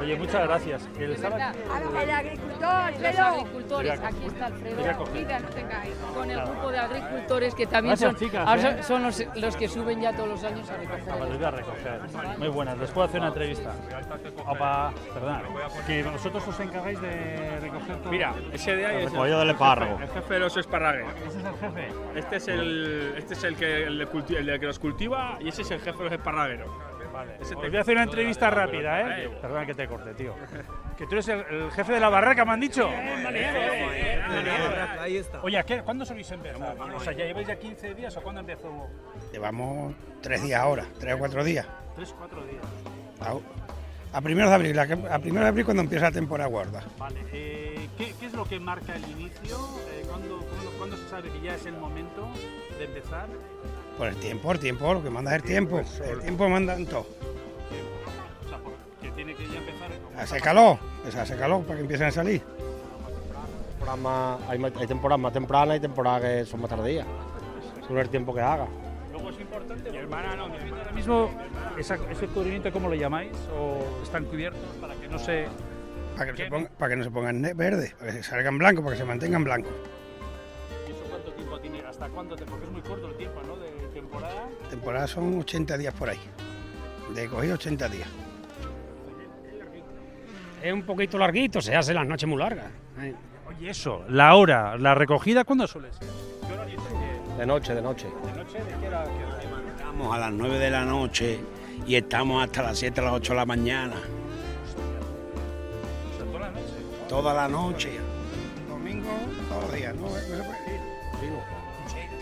[0.00, 0.88] Oye, muchas gracias.
[0.98, 1.58] El sábado-
[2.00, 5.04] El agricultor, Los agricultores, aquí está Alfredo.
[5.12, 5.94] mira, no tengáis.
[6.14, 8.82] Con el grupo de agricultores que también Gracias, son, chicas, ahora ¿eh?
[8.82, 11.04] son- los, los que suben ya todos los años a recoger.
[11.10, 12.00] Ah, pues voy a recoger.
[12.38, 12.78] Muy buenas.
[12.78, 13.74] ¿Les puedo hacer una entrevista?
[14.46, 15.42] Opa, perdón.
[15.86, 18.10] Que vosotros os encargáis de recoger todo.
[18.10, 19.98] Mira, ese de ahí El es recogido del espárrago.
[20.00, 21.12] El jefe de los esparragueros.
[21.26, 21.88] ¿Ese es el jefe?
[22.16, 25.62] Este es el, este es el que, el, el de que los cultiva y ese
[25.62, 26.68] es el jefe de los esparragueros.
[27.12, 27.36] Vale.
[27.40, 29.30] Os voy a hacer una entrevista rápida, ¿eh?
[29.40, 30.34] Perdona que te corte, tío.
[30.96, 32.88] Que tú eres el, el jefe de la barraca, me han dicho.
[35.00, 35.42] Ahí está.
[35.42, 36.76] Oye, ¿a qué- ¿cuándo soléis empezar?
[36.94, 38.88] O sea, ¿ya lleváis ya 15 días o cuándo empezó?
[39.32, 41.66] Llevamos tres días ahora, tres o cuatro días.
[41.96, 42.62] Tres, cuatro días.
[43.20, 44.86] A, a primeros de abril, a,
[45.18, 46.82] primeros de abril cuando empieza la temporada gorda.
[46.98, 47.20] Vale.
[47.32, 49.56] eh, ¿qué, qué es lo que marca el inicio?
[49.90, 52.28] Eh, ¿cuándo, cuándo, cuándo se sabe que ya es el momento
[52.78, 53.26] de empezar?
[54.02, 55.78] Por el tiempo, el tiempo, lo que manda es el tiempo.
[56.04, 57.06] El tiempo manda en todo.
[58.44, 59.90] O sea, por- que tiene que ya empezar.
[60.18, 62.42] Hace calor, pues hace calor para que empiecen a salir.
[64.00, 67.06] Más- hay, temporadas más tempranas y temporadas que son más tardías,
[67.82, 68.66] según el tiempo que haga.
[69.12, 69.88] Luego es importante.
[69.92, 71.30] Mi hermana no, mi hermana ahora mismo,
[71.78, 73.30] esa- ese cubrimiento, ¿cómo lo llamáis?
[73.56, 75.46] ¿O están cubiertos para que no se.
[76.16, 78.82] Para que, no se ponga- para que no se pongan verdes, para que salgan blancos,
[78.82, 79.70] para que se mantengan blancos.
[80.88, 81.80] ¿Y eso cuánto tiempo tiene?
[81.82, 82.34] ¿Hasta cuándo?
[82.34, 83.51] Porque es muy corto el tiempo, ¿no?
[84.12, 84.48] Temporada.
[84.68, 86.20] Temporada son 80 días por ahí.
[87.14, 88.08] De cogido 80 días.
[90.62, 92.66] Es un poquito larguito, se hace las noches muy largas.
[93.00, 93.14] ¿eh?
[93.48, 96.06] Oye, eso, la hora, la recogida, ¿cuándo suele ser?
[97.36, 98.06] De noche, de noche.
[98.06, 98.58] ¿De noche?
[98.58, 99.04] ¿De qué hora?
[99.04, 99.62] qué hora?
[99.76, 101.40] Estamos a las 9 de la noche
[101.86, 103.96] y estamos hasta las 7, las 8 de la mañana.
[106.12, 106.74] O sea, toda la noche.
[107.08, 107.90] Toda la noche.
[108.68, 109.10] Domingo,
[109.48, 110.02] todos los días, ¿no?
[110.02, 110.92] No se puede ir.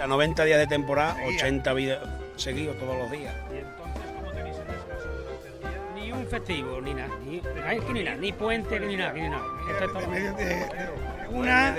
[0.01, 1.99] Hasta 90 días de temporada, 80 días
[2.37, 3.35] seguidos todos los días.
[3.53, 5.81] ¿Y entonces cómo tenéis el descanso durante el día?
[5.95, 7.11] Ni un festivo, ni nada.
[7.23, 7.43] Ni,
[7.93, 9.45] ni nada, ni puente, ni nada, ni nada.
[9.71, 11.75] Esto es todo- De medio- de- de una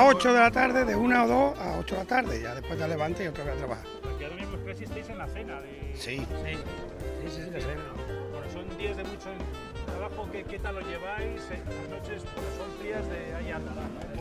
[0.00, 2.42] a 8 de la tarde, de una o dos a 8 de la tarde.
[2.42, 3.84] Ya después te levantas y otra vez a trabajar.
[4.02, 5.60] Porque ahora mismo casi estáis en la cena.
[5.62, 5.92] De...
[5.96, 6.18] Sí.
[6.18, 6.26] Sí,
[7.22, 7.82] sí, sí, la cena.
[8.32, 9.30] Bueno, son días de mucho
[9.86, 10.28] trabajo.
[10.30, 11.40] ¿Qué, qué tal lo lleváis?
[11.50, 13.50] Eh, Las noches pues, son frías de ahí.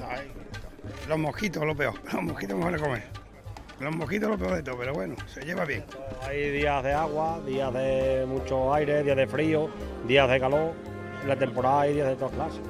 [0.09, 0.31] Ay,
[1.09, 1.95] los mosquitos, lo peor.
[2.13, 3.03] Los mosquitos mejor de comer.
[3.81, 5.83] Los mosquitos lo peor de todo, pero bueno, se lleva bien.
[6.27, 9.69] Hay días de agua, días de mucho aire, días de frío,
[10.07, 10.73] días de calor.
[11.23, 12.61] En la temporada hay días de todas clases.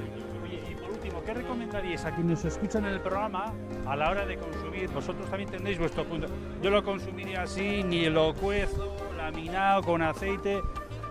[0.44, 3.54] Oye, y por último, ¿qué recomendaríais a quienes os escuchan en el programa
[3.86, 4.90] a la hora de consumir?
[4.90, 6.28] Vosotros también tendréis vuestro punto.
[6.62, 10.62] Yo lo consumiría así, ni lo cuezo, laminado, con aceite.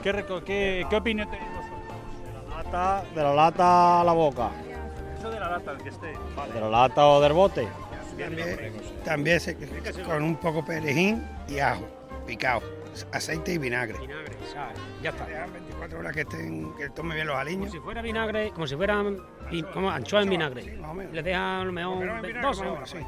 [0.03, 2.57] ¿Qué, qué, qué opinión tenéis vosotros?
[2.57, 4.51] Lata, de la lata a la boca,
[5.19, 6.15] Eso de la lata, el que esté.
[6.35, 6.53] Vale.
[6.55, 7.69] de la lata o del bote.
[8.25, 8.73] También,
[9.05, 9.57] también se-
[10.05, 11.87] con un poco perejil y ajo
[12.27, 12.63] picado,
[13.13, 13.97] aceite y vinagre.
[15.03, 15.25] Ya está.
[15.27, 17.69] Dejan 24 horas que estén, que tomen bien los aliños.
[17.69, 19.17] Como si fuera vinagre, como si fueran
[19.73, 20.77] como anchoa en vinagre.
[20.79, 21.13] más o menos.
[21.13, 22.91] Les dejan a lo mejor Pero en vinagre, dos bueno, horas.
[22.91, 22.99] sí.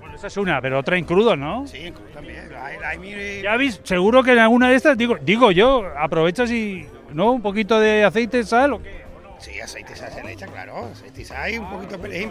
[0.00, 1.66] Bueno, esa es una, pero otra en crudo, ¿no?
[1.66, 2.50] Sí, también.
[2.60, 6.50] Hay, hay mire- Ya habéis, seguro que en alguna de estas, digo, digo yo, aprovechas
[6.50, 7.32] y, ¿no?
[7.32, 9.00] Un poquito de aceite, sal o qué.
[9.38, 10.86] Sí, aceite y sal se le echa, claro.
[10.92, 12.30] Aceite y sal y un poquito de perejil.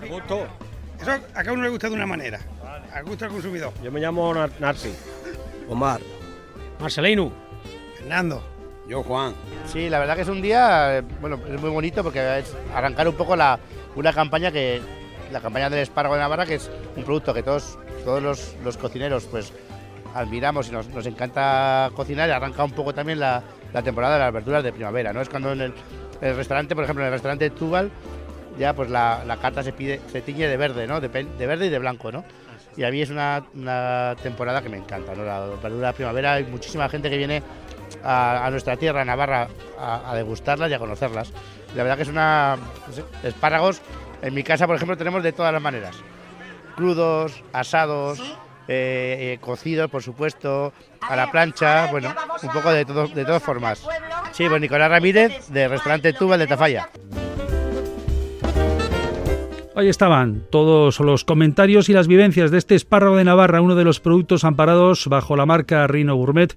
[1.02, 2.40] Eso a cada uno le gusta de una manera.
[2.94, 3.72] Al gusto del consumidor.
[3.84, 4.92] Yo me llamo Nar- Narci.
[5.70, 6.02] Omar,
[6.80, 7.32] Marcelino.
[7.98, 8.42] Fernando.
[8.88, 9.34] yo Juan.
[9.68, 13.08] Sí, la verdad que es un día, eh, bueno, es muy bonito porque es arrancar
[13.08, 13.60] un poco la,
[13.96, 14.82] una campaña que,
[15.32, 18.78] la campaña del espárrago de Navarra, que es un producto que todos, todos los, los
[18.78, 19.54] cocineros pues
[20.16, 24.20] admiramos y nos, nos encanta cocinar y arranca un poco también la, la temporada de
[24.22, 25.22] las verduras de primavera, ¿no?
[25.22, 25.74] Es cuando en el,
[26.22, 27.92] el restaurante, por ejemplo, en el restaurante Tubal,
[28.58, 31.00] ya pues la, la carta se pide, se tiñe de verde, ¿no?
[31.00, 32.24] De, de verde y de blanco, ¿no?
[32.78, 35.24] Y a mí es una, una temporada que me encanta, ¿no?
[35.24, 37.44] La verdura de primavera, hay muchísima gente que viene
[38.04, 41.34] a, a nuestra tierra, a Navarra, a, a degustarlas y a conocerlas.
[41.76, 42.58] La verdad que es una...
[42.88, 43.82] no sé, espárragos,
[44.22, 45.96] en mi casa, por ejemplo, tenemos de todas las maneras.
[46.76, 48.20] Crudos, asados,
[48.68, 53.44] eh, eh, cocidos, por supuesto, a la plancha, bueno, un poco de, todo, de todas
[53.44, 53.86] formas.
[54.32, 56.90] Sí, pues Nicolás Ramírez, de restaurante Tuba de Tafalla.
[59.76, 63.84] Ahí estaban todos los comentarios y las vivencias de este espárrago de Navarra, uno de
[63.84, 66.56] los productos amparados bajo la marca Rino Gourmet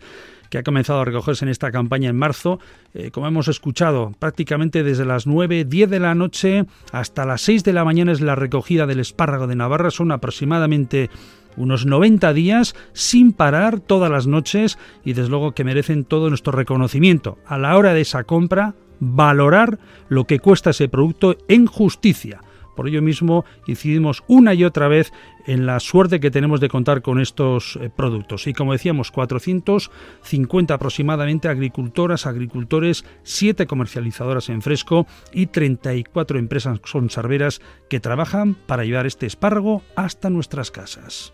[0.49, 2.61] que ha comenzado a recogerse en esta campaña en marzo,
[2.93, 7.65] eh, como hemos escuchado, prácticamente desde las 9, 10 de la noche hasta las 6
[7.65, 11.09] de la mañana es la recogida del espárrago de Navarra, son aproximadamente
[11.57, 16.53] unos 90 días sin parar todas las noches y desde luego que merecen todo nuestro
[16.53, 17.39] reconocimiento.
[17.47, 19.79] A la hora de esa compra, valorar
[20.11, 22.43] lo que cuesta ese producto en justicia
[22.75, 25.13] por ello mismo incidimos una y otra vez
[25.47, 28.47] en la suerte que tenemos de contar con estos eh, productos.
[28.47, 37.61] Y como decíamos, 450 aproximadamente agricultoras, agricultores, 7 comercializadoras en fresco y 34 empresas conserveras
[37.89, 41.33] que trabajan para llevar este espárrago hasta nuestras casas.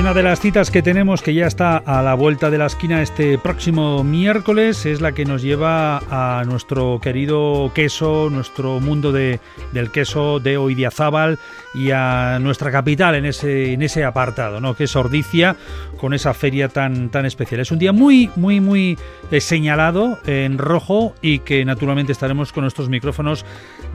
[0.00, 3.02] Una de las citas que tenemos que ya está a la vuelta de la esquina
[3.02, 9.40] este próximo miércoles es la que nos lleva a nuestro querido queso, nuestro mundo de,
[9.72, 11.38] del queso de Oidiazábal
[11.74, 14.74] y a nuestra capital en ese, en ese apartado, ¿no?
[14.74, 15.56] que es Ordicia,
[16.00, 17.60] con esa feria tan, tan especial.
[17.60, 18.98] Es un día muy, muy, muy
[19.30, 23.44] eh, señalado en rojo y que naturalmente estaremos con nuestros micrófonos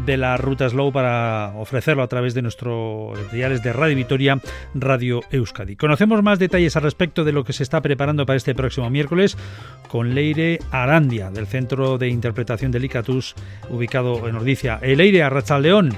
[0.06, 4.40] de la Ruta Slow para ofrecerlo a través de nuestros diales de Radio Vitoria,
[4.76, 5.76] Radio Euskadi.
[5.76, 9.36] Conocemos más detalles al respecto de lo que se está preparando para este próximo miércoles
[9.88, 13.34] con Leire Arandia, del Centro de Interpretación del ICATUS,
[13.70, 14.80] ubicado en Ordicia.
[14.84, 15.98] Leire, Arrachaldeón.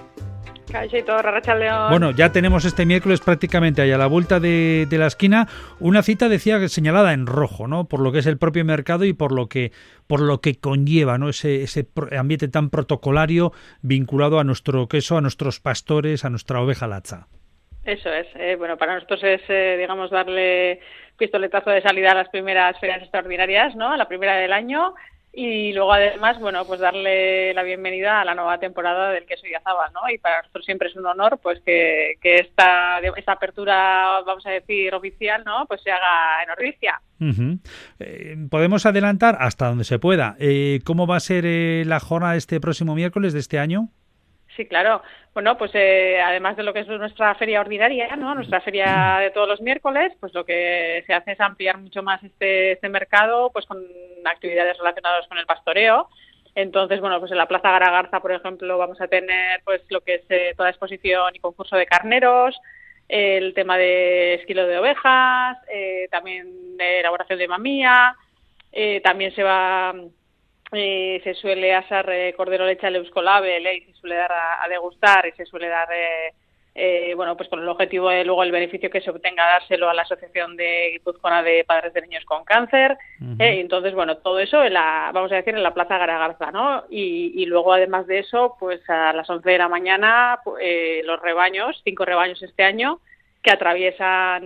[1.90, 5.48] Bueno, ya tenemos este miércoles prácticamente ahí a la vuelta de, la esquina
[5.80, 7.88] una cita decía señalada en rojo, ¿no?
[7.88, 9.72] Por lo que es el propio mercado y por lo que
[10.08, 11.30] por lo que conlleva, ¿no?
[11.30, 13.52] Ese, ese ambiente tan protocolario
[13.82, 17.28] vinculado a nuestro queso, a nuestros pastores, a nuestra oveja lacha.
[17.84, 18.28] Eso es.
[18.36, 20.82] Eh, bueno, para nosotros es, eh, digamos, darle
[21.18, 23.92] pistoletazo de salida a las primeras ferias extraordinarias, ¿no?
[23.94, 24.94] A la primera del año
[25.40, 29.54] y luego además, bueno, pues darle la bienvenida a la nueva temporada del queso y
[29.54, 30.10] azaba, ¿no?
[30.12, 34.50] Y para nosotros siempre es un honor, pues que, que esta, esta apertura, vamos a
[34.50, 35.68] decir, oficial, ¿no?
[35.68, 37.02] Pues se haga en Ordicia.
[38.00, 40.36] Eh, podemos adelantar hasta donde se pueda.
[40.84, 41.46] ¿Cómo va a ser
[41.86, 43.90] la jornada este próximo miércoles de este año?
[44.58, 45.04] Sí, claro.
[45.36, 48.34] Bueno, pues eh, además de lo que es nuestra feria ordinaria, ¿no?
[48.34, 52.24] Nuestra feria de todos los miércoles, pues lo que se hace es ampliar mucho más
[52.24, 53.78] este, este mercado, pues con
[54.26, 56.10] actividades relacionadas con el pastoreo.
[56.56, 60.16] Entonces, bueno, pues en la Plaza Garagarza, por ejemplo, vamos a tener pues lo que
[60.16, 62.60] es eh, toda exposición y concurso de carneros,
[63.08, 68.16] el tema de esquilo de ovejas, eh, también de elaboración de mamía,
[69.04, 69.94] también se va
[70.74, 75.26] eh, se suele asar eh, cordero leche al euskolabel y se suele dar a, degustar
[75.26, 75.88] y se suele dar
[76.76, 79.94] eh, bueno pues con el objetivo de luego el beneficio que se obtenga dárselo a
[79.94, 84.62] la asociación de Guipuzcoana de padres de niños con cáncer y entonces bueno todo eso
[84.64, 88.58] en la vamos a decir en la plaza Garagarza no y, luego además de eso
[88.60, 90.40] pues a las 11 de la mañana
[91.04, 93.00] los rebaños cinco rebaños este año
[93.42, 94.46] que atraviesan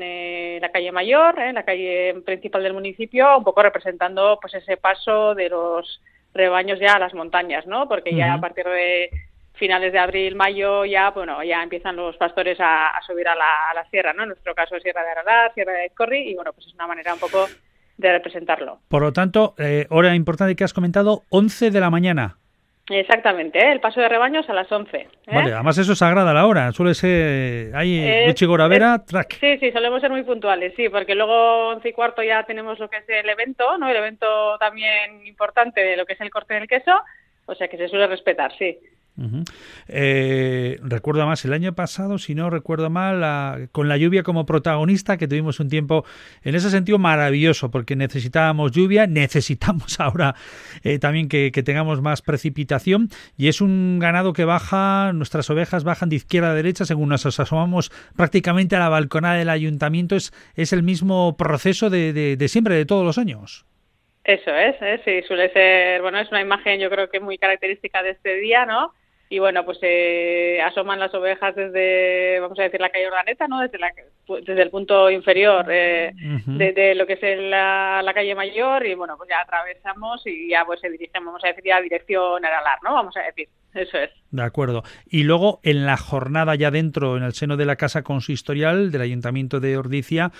[0.60, 5.50] la calle mayor, la calle principal del municipio, un poco representando pues ese paso de
[5.50, 6.02] los
[6.34, 7.88] rebaños ya a las montañas, ¿no?
[7.88, 9.10] Porque ya a partir de
[9.54, 14.14] finales de abril, mayo, ya, bueno, ya empiezan los pastores a, subir a la, sierra,
[14.14, 14.24] ¿no?
[14.24, 17.14] En nuestro caso, Sierra de Aralar, Sierra de Corri, y bueno, pues es una manera
[17.14, 17.48] un poco
[17.98, 18.80] de representarlo.
[18.88, 22.38] Por lo tanto, eh, hora importante que has comentado, 11 de la mañana.
[23.00, 23.72] Exactamente, ¿eh?
[23.72, 24.98] el paso de rebaños a las 11.
[24.98, 25.08] ¿eh?
[25.28, 29.40] Vale, además eso es sagrada la hora, suele ser ahí en Chigoravera, track.
[29.40, 32.90] Sí, sí, solemos ser muy puntuales, sí, porque luego 11 y cuarto ya tenemos lo
[32.90, 33.88] que es el evento, ¿no?
[33.90, 36.92] El evento también importante de lo que es el corte del queso,
[37.46, 38.78] o sea que se suele respetar, sí.
[39.88, 45.18] Eh, recuerdo más el año pasado, si no recuerdo mal, con la lluvia como protagonista,
[45.18, 46.06] que tuvimos un tiempo
[46.44, 50.36] en ese sentido maravilloso, porque necesitábamos lluvia, necesitamos ahora
[50.84, 56.10] eh, también que, tengamos más precipitación, y es un ganado que baja, nuestras ovejas bajan
[56.10, 60.74] de izquierda a derecha, según nos asomamos prácticamente a la balconada del ayuntamiento, es, es
[60.74, 63.66] el mismo proceso de, de, siempre, de todos los años.
[64.24, 65.02] Eso es, ¿eh?
[65.04, 68.66] sí, suele ser, bueno, es una imagen yo creo que muy característica de este día,
[68.66, 68.94] ¿no?
[69.32, 73.62] Y bueno, pues se asoman las ovejas desde, vamos a decir, la calle Ordaneta, ¿no?
[73.62, 73.90] Desde la,
[74.28, 76.12] desde el punto inferior eh,
[76.46, 80.66] de, lo que es la, la, calle Mayor y bueno, pues ya atravesamos y ya
[80.66, 82.94] pues se dirigen, vamos a decir, ya dirección Aralar, ¿no?
[82.94, 84.10] Vamos a decir, eso es.
[84.32, 84.84] De acuerdo.
[85.06, 89.02] Y luego en la jornada ya dentro, en el seno de la Casa Consistorial del
[89.02, 90.32] Ayuntamiento de Ordicia,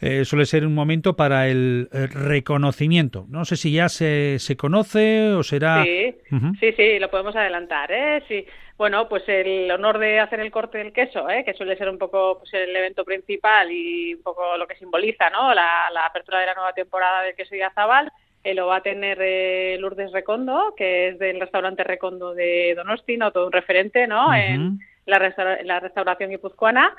[0.00, 3.26] eh, suele ser un momento para el, reconocimiento.
[3.28, 5.84] No sé si ya se, se conoce o será...
[5.84, 6.14] Sí,
[6.60, 8.22] sí, sí, lo podemos adelantar, ¿eh?
[8.28, 8.46] Sí.
[8.78, 11.42] Bueno, pues el honor de hacer el corte del queso, ¿eh?
[11.44, 15.28] que suele ser un poco pues, el evento principal y un poco lo que simboliza
[15.30, 15.52] ¿no?
[15.52, 18.12] la, apertura de la nueva temporada del queso y azabal,
[18.50, 23.16] eh, lo va a tener eh, Lourdes Recondo, que es del restaurante Recondo de Donosti,
[23.16, 23.32] ¿no?
[23.32, 24.34] todo un referente ¿no?
[24.34, 25.18] en, la
[25.64, 26.94] la restauración guipuzcoana.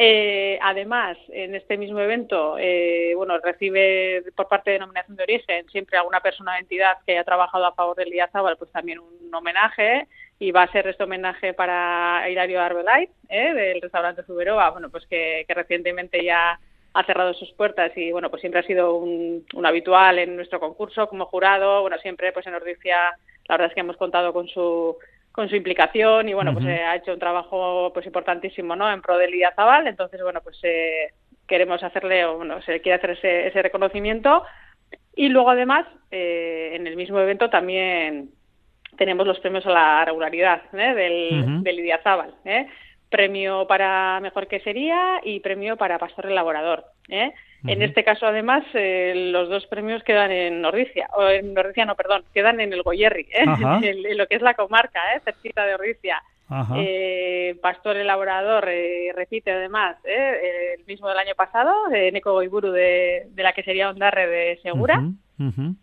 [0.00, 5.68] Eh, además, en este mismo evento, eh, bueno, recibe por parte de denominación de origen
[5.70, 9.34] siempre alguna persona o entidad que haya trabajado a favor del Iazabal, pues también un
[9.34, 10.06] homenaje
[10.38, 13.52] y va a ser este homenaje para Hilario Arbelait, ¿eh?
[13.52, 16.60] del restaurante Zuberoa, bueno, pues que, recientemente ya
[16.94, 21.08] ha cerrado sus puertas y bueno, pues siempre ha sido un, habitual en nuestro concurso
[21.08, 22.96] como jurado, bueno, siempre pues en Ordicia
[23.48, 24.96] la verdad es que hemos contado con su
[25.32, 28.90] con su implicación y bueno, pues eh, ha hecho un trabajo pues importantísimo, ¿no?
[28.90, 31.12] En pro del Zabal, entonces bueno, pues eh,
[31.46, 34.42] queremos hacerle, o bueno, se quiere hacer ese, ese reconocimiento
[35.14, 38.30] y luego además eh, en el mismo evento también
[38.96, 40.94] tenemos los premios a la regularidad ¿eh?
[40.94, 42.34] del, Lidia Zabal.
[42.44, 42.66] ¿eh?
[43.10, 46.84] Premio para mejor quesería y premio para pastor elaborador.
[47.08, 47.32] ¿eh?
[47.66, 51.96] En este caso, además, eh, los dos premios quedan en Ordicia, o en Ordicia no,
[51.96, 53.44] perdón, quedan en el Goyerri, ¿eh?
[53.82, 55.20] en, lo que es la comarca, ¿eh?
[55.24, 56.22] cerquita de Ordicia.
[56.76, 58.64] Eh, pastor elaborador
[59.14, 64.58] repite además el mismo del año pasado, Neko Goiburu de, de la quesería Ondarre de
[64.62, 65.02] Segura.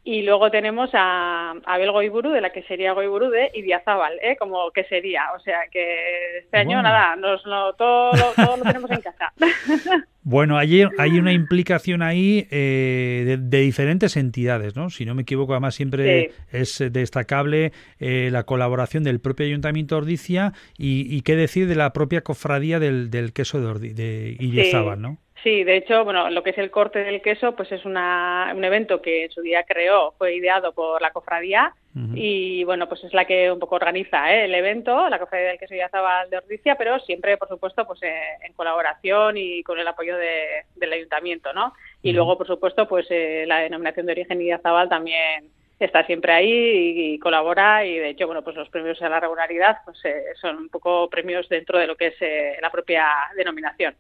[0.04, 4.36] Y luego tenemos a Abel Goiburu, de la que sería Goiburu de Ibiazábal, ¿eh?
[4.38, 5.32] como que sería.
[5.36, 7.42] O sea que este año nada, nos,
[7.78, 9.34] todo, lo, tenemos en casa.
[10.28, 14.90] Bueno, hay, hay una implicación ahí eh, de, diferentes entidades, ¿no?
[14.90, 20.02] Si no me equivoco, además siempre es destacable eh, la colaboración del propio Ayuntamiento de
[20.02, 25.20] Ordicia y, qué decir de la propia cofradía del, queso de, Ordi, de ¿no?
[25.46, 28.64] Sí, de hecho, bueno, lo que es el corte del queso, pues es una, un
[28.64, 31.72] evento que en su día creó, fue ideado por la cofradía
[32.16, 34.46] y bueno, pues es la que un poco organiza ¿eh?
[34.46, 38.02] el evento, la cofradía del queso y azabal de Ordicia, pero siempre, por supuesto, pues
[38.02, 41.74] eh, en colaboración y con el apoyo del ayuntamiento, ¿no?
[42.02, 46.34] Y luego, por supuesto, pues eh, la denominación de origen y azabal también está siempre
[46.34, 50.02] ahí y, colabora y de hecho bueno pues los premios a la regularidad pues
[50.40, 53.06] son un poco premios dentro de lo que es la propia
[53.36, 53.94] denominación.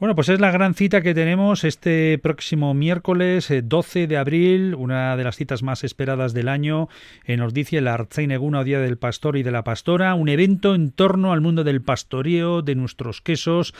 [0.00, 4.74] Bueno, pues es la gran cita que tenemos este próximo miércoles 12 eh, de abril,
[4.74, 6.88] una de las citas más esperadas del año
[7.26, 11.34] en Ordicia, la Arzaineguna, Día del Pastor y de la Pastora, un evento en torno
[11.34, 13.74] al mundo del pastoreo, de nuestros quesos,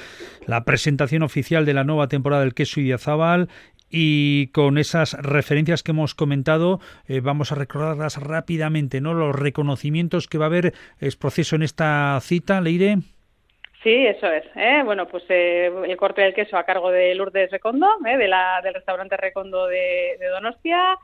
[0.46, 3.48] la presentación oficial de la nueva temporada del queso Idiazábal
[3.88, 9.14] y con esas referencias que hemos comentado eh, vamos a recordarlas rápidamente, ¿no?
[9.14, 12.98] Los reconocimientos que va a haber es proceso en esta cita, Leire.
[13.82, 14.44] Sí, eso es.
[14.56, 14.82] ¿eh?
[14.84, 18.18] Bueno, pues eh, el corte del queso a cargo de Lourdes Recondo, ¿eh?
[18.18, 20.98] de la, del restaurante Recondo de, Donostia.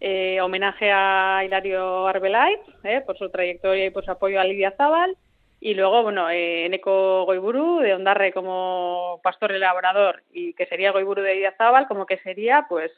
[0.00, 3.02] Eh, homenaje a Hilario Arbelay ¿eh?
[3.06, 5.16] por su trayectoria y por su apoyo a Lidia Zabal.
[5.60, 11.22] Y luego, bueno, eh, Eneco Goiburu, de Ondarre como pastor elaborador, y que sería Goiburu
[11.22, 12.90] de Lidia Zabal, como que sería, pues,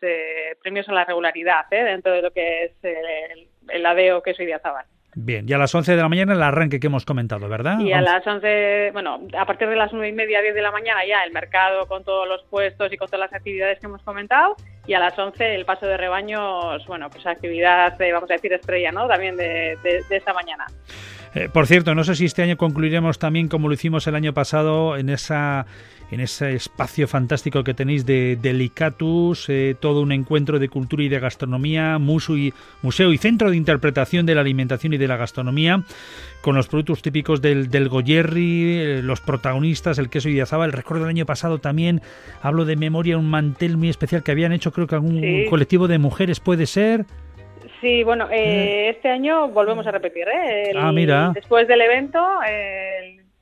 [0.62, 4.60] premios a la regularidad dentro de lo que es el, el ADEO que es Lidia
[4.60, 4.86] Zabal.
[5.16, 7.78] Bien, y a las 11 de la mañana el arranque que hemos comentado, ¿verdad?
[7.78, 10.72] Y a las 11, bueno, a partir de las 9 y media, 10 de la
[10.72, 14.02] mañana ya el mercado con todos los puestos y con todas las actividades que hemos
[14.02, 14.56] comentado.
[14.86, 18.92] Y a las 11 el paso de rebaños, bueno, pues actividad, vamos a decir, estrella,
[18.92, 19.06] ¿no?
[19.06, 20.66] También de, de esta mañana.
[21.34, 24.32] Eh, por cierto, no sé si este año concluiremos también como lo hicimos el año
[24.32, 25.66] pasado en esa
[26.10, 31.08] en ese espacio fantástico que tenéis de Delicatus, eh, todo un encuentro de cultura y
[31.08, 35.16] de gastronomía, museo y, museo y centro de interpretación de la alimentación y de la
[35.16, 35.82] gastronomía,
[36.40, 41.04] con los productos típicos del, del Goyerri, eh, los protagonistas, el queso y el Recuerdo
[41.04, 42.00] del año pasado también,
[42.42, 45.98] hablo de memoria, un mantel muy especial que habían hecho, creo que algún colectivo de
[45.98, 47.06] mujeres puede ser.
[47.80, 50.26] Sí, bueno, eh, este año volvemos a repetir.
[50.26, 50.72] ¿eh?
[50.74, 51.32] ah, mira.
[51.34, 52.18] Después del evento,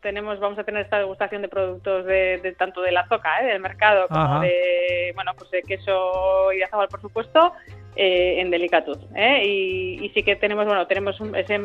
[0.02, 3.46] tenemos, vamos a tener esta degustación de productos de, tanto de la zoca, ¿eh?
[3.46, 7.52] del mercado, como de, bueno, pues de queso y de azabal, por supuesto,
[7.96, 8.98] eh, en Delicatud.
[9.14, 9.44] ¿eh?
[9.46, 11.58] Y, sí que tenemos, bueno, tenemos ese,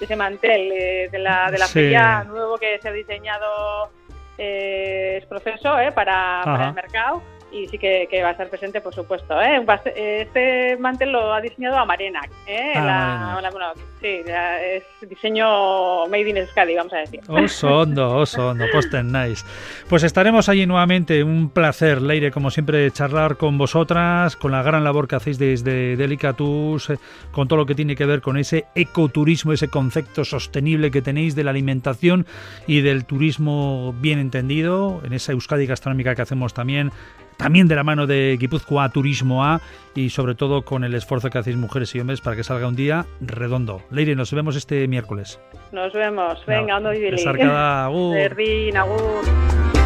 [0.00, 0.68] ese mantel
[1.10, 3.90] de la, de la feria nuevo que se ha diseñado
[4.38, 7.22] es proceso para, para, el mercado
[7.52, 9.40] y sí que, que va a estar presente, por supuesto.
[9.40, 9.64] ¿eh?
[9.66, 12.20] A Este mantel lo ha diseñado Amarena.
[12.46, 12.72] ¿eh?
[12.74, 13.66] Ah, La- bueno,
[14.00, 17.20] sí, es diseño made in Euskadi, vamos a decir.
[17.28, 19.44] Oso hondo, oso hondo, posten nice.
[19.88, 24.84] Pues estaremos allí nuevamente, un placer, Leire, como siempre, charlar con vosotras, con la gran
[24.84, 26.98] labor que hacéis desde Delicatus, eh,
[27.32, 31.34] con todo lo que tiene que ver con ese ecoturismo, ese concepto sostenible que tenéis
[31.34, 32.26] de la alimentación
[32.66, 36.90] y del turismo bien entendido, en esa Euskadi gastronómica que hacemos también,
[37.36, 39.60] también de la mano de Guipúzcoa Turismo A
[39.94, 42.76] y sobre todo con el esfuerzo que hacéis mujeres y hombres para que salga un
[42.76, 43.82] día redondo.
[43.90, 45.40] Leire, nos vemos este miércoles.
[45.72, 46.44] Nos vemos.
[46.46, 47.22] Venga, ondo ibili.
[48.76, 49.81] agur.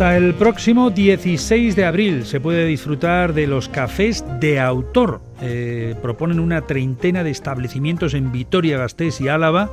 [0.00, 5.20] Hasta el próximo 16 de abril se puede disfrutar de los cafés de autor.
[5.42, 9.70] Eh, proponen una treintena de establecimientos en Vitoria-Gasteiz y Álava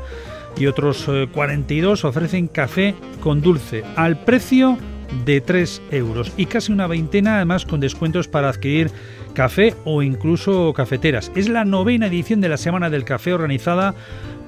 [0.57, 4.77] y otros eh, 42 ofrecen café con dulce al precio
[5.23, 8.91] de 3 euros y casi una veintena además con descuentos para adquirir
[9.33, 11.31] café o incluso cafeteras.
[11.35, 13.95] Es la novena edición de la Semana del Café organizada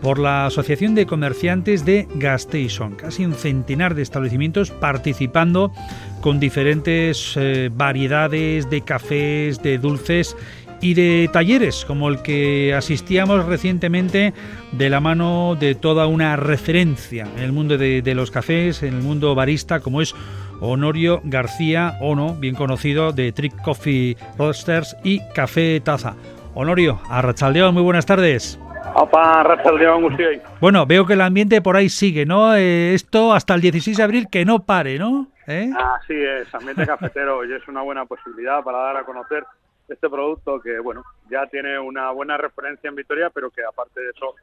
[0.01, 2.79] por la Asociación de Comerciantes de Gasteiz.
[2.97, 5.71] Casi un centenar de establecimientos participando
[6.21, 10.35] con diferentes eh, variedades de cafés, de dulces
[10.81, 14.33] y de talleres, como el que asistíamos recientemente
[14.71, 19.01] de la mano de toda una referencia en el mundo de, los cafés, en el
[19.01, 20.15] mundo barista, como es
[20.61, 26.15] Honorio García Ono, bien conocido de Trick Coffee Roasters y Café Taza.
[26.53, 28.59] Honorio, Arrachaldeón, muy buenas tardes.
[28.95, 30.41] Opa, Arrachaldeón, guztioi.
[30.59, 32.55] Bueno, veo que el ambiente por ahí sigue, ¿no?
[32.55, 35.27] Eh, esto hasta el 16 de abril que no pare, ¿no?
[35.47, 35.69] ¿Eh?
[35.75, 39.43] Así es, ambiente cafetero y es una buena posibilidad para dar a conocer
[39.87, 44.09] este producto que, bueno, ya tiene una buena referencia en Vitoria, pero que aparte de
[44.09, 44.35] eso,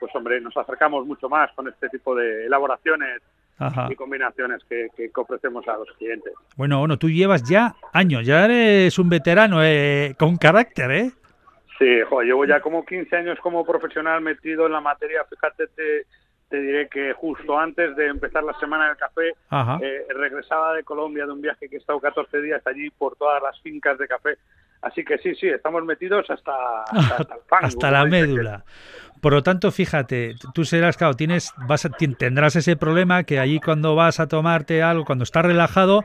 [0.00, 3.22] pues hombre, nos acercamos mucho más con este tipo de elaboraciones
[3.58, 3.88] Ajá.
[3.90, 6.32] y combinaciones que, que ofrecemos a los clientes.
[6.56, 11.12] Bueno, bueno, tú llevas ya años, ya eres un veterano eh, con carácter, ¿eh?
[11.78, 15.24] Sí, jo, llevo ya como 15 años como profesional metido en la materia.
[15.30, 16.06] Fíjate, te,
[16.48, 19.28] te diré que justo antes de empezar la Semana del Café,
[19.84, 23.42] eh, regresaba de Colombia de un viaje que he estado 14 días allí por todas
[23.42, 24.38] las fincas de café.
[24.80, 28.64] Así que sí, sí, estamos metidos hasta, hasta, hasta el fango, Hasta la médula.
[29.20, 33.58] Por lo tanto, fíjate, tú serás, claro, tienes, vas a- tendrás ese problema que allí
[33.60, 36.04] cuando vas a tomarte algo, cuando estás relajado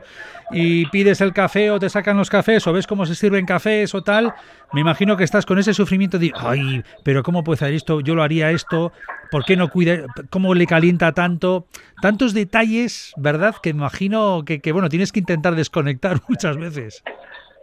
[0.50, 3.94] y pides el café o te sacan los cafés o ves cómo se sirven cafés
[3.94, 4.34] o tal,
[4.72, 8.00] me imagino que estás con ese sufrimiento de, ay, pero ¿cómo puede hacer esto?
[8.00, 8.92] Yo lo haría esto,
[9.30, 10.06] ¿por qué no cuida?
[10.30, 11.66] ¿Cómo le calienta tanto?
[12.00, 13.54] Tantos detalles, ¿verdad?
[13.62, 17.04] Que me imagino que, que, bueno, tienes que intentar desconectar muchas veces.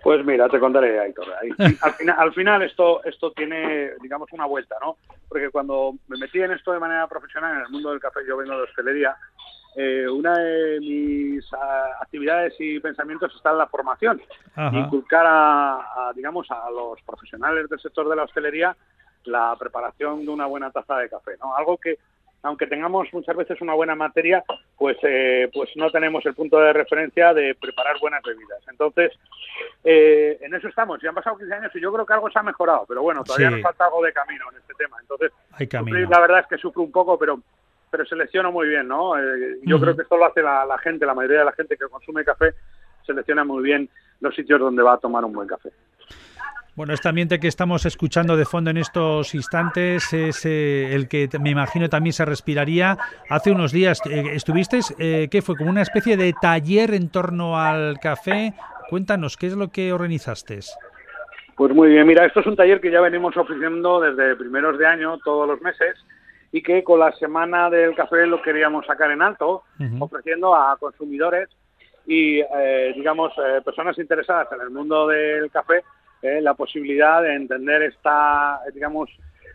[0.04, 1.26] Pues mira, te contaré, Aitor.
[1.42, 4.98] Ahí- Al final, al final esto, esto tiene, digamos, una vuelta, ¿no?
[5.30, 8.38] Porque cuando me metí en esto de manera profesional, en el mundo del café, yo
[8.38, 9.16] vengo de hostelería,
[9.76, 14.22] eh, una de mis ah, actividades y pensamientos está en la formación.
[14.56, 14.76] Ajá.
[14.76, 18.76] Inculcar a, a, digamos, a los profesionales del sector de la hostelería
[19.26, 21.56] la preparación de una buena taza de café, ¿no?
[21.56, 22.00] Algo que,
[22.44, 24.44] aunque tengamos muchas veces una buena materia,
[24.78, 28.60] pues, eh, pues no tenemos el punto de referencia de preparar buenas bebidas.
[28.70, 29.12] Entonces,
[29.84, 31.00] eh, en eso estamos.
[31.02, 33.24] Ya han pasado 15 años y yo creo que algo se ha mejorado, pero bueno,
[33.24, 33.54] todavía Sí.
[33.56, 34.98] nos falta algo de camino en este tema.
[35.02, 35.96] Entonces, Hay camino.
[35.98, 37.40] sufrir, la verdad es que sufro un poco, pero
[37.92, 39.20] pero selecciono muy bien, ¿no?
[39.20, 41.76] Eh, yo creo que esto lo hace la, la gente, la mayoría de la gente
[41.76, 42.54] que consume café,
[43.06, 43.90] selecciona muy bien
[44.22, 45.72] los sitios donde va a tomar un buen café.
[46.82, 51.30] Bueno, este ambiente que estamos escuchando de fondo en estos instantes es eh, el que
[51.40, 52.98] me imagino también se respiraría
[53.30, 54.02] hace unos días.
[54.10, 58.56] Eh, ¿Estuviste, eh, qué fue, como una especie de taller en torno al café?
[58.90, 60.62] Cuéntanos, ¿qué es lo que organizaste?
[61.56, 64.88] Pues muy bien, mira, esto es un taller que ya venimos ofreciendo desde primeros de
[64.88, 66.04] año, todos los meses,
[66.52, 69.66] y que con la semana del café lo queríamos sacar en alto,
[70.00, 71.48] ofreciendo a consumidores
[72.08, 75.84] y, eh, digamos, eh, personas interesadas en el mundo del café
[76.22, 79.10] eh, la posibilidad de entender esta, digamos,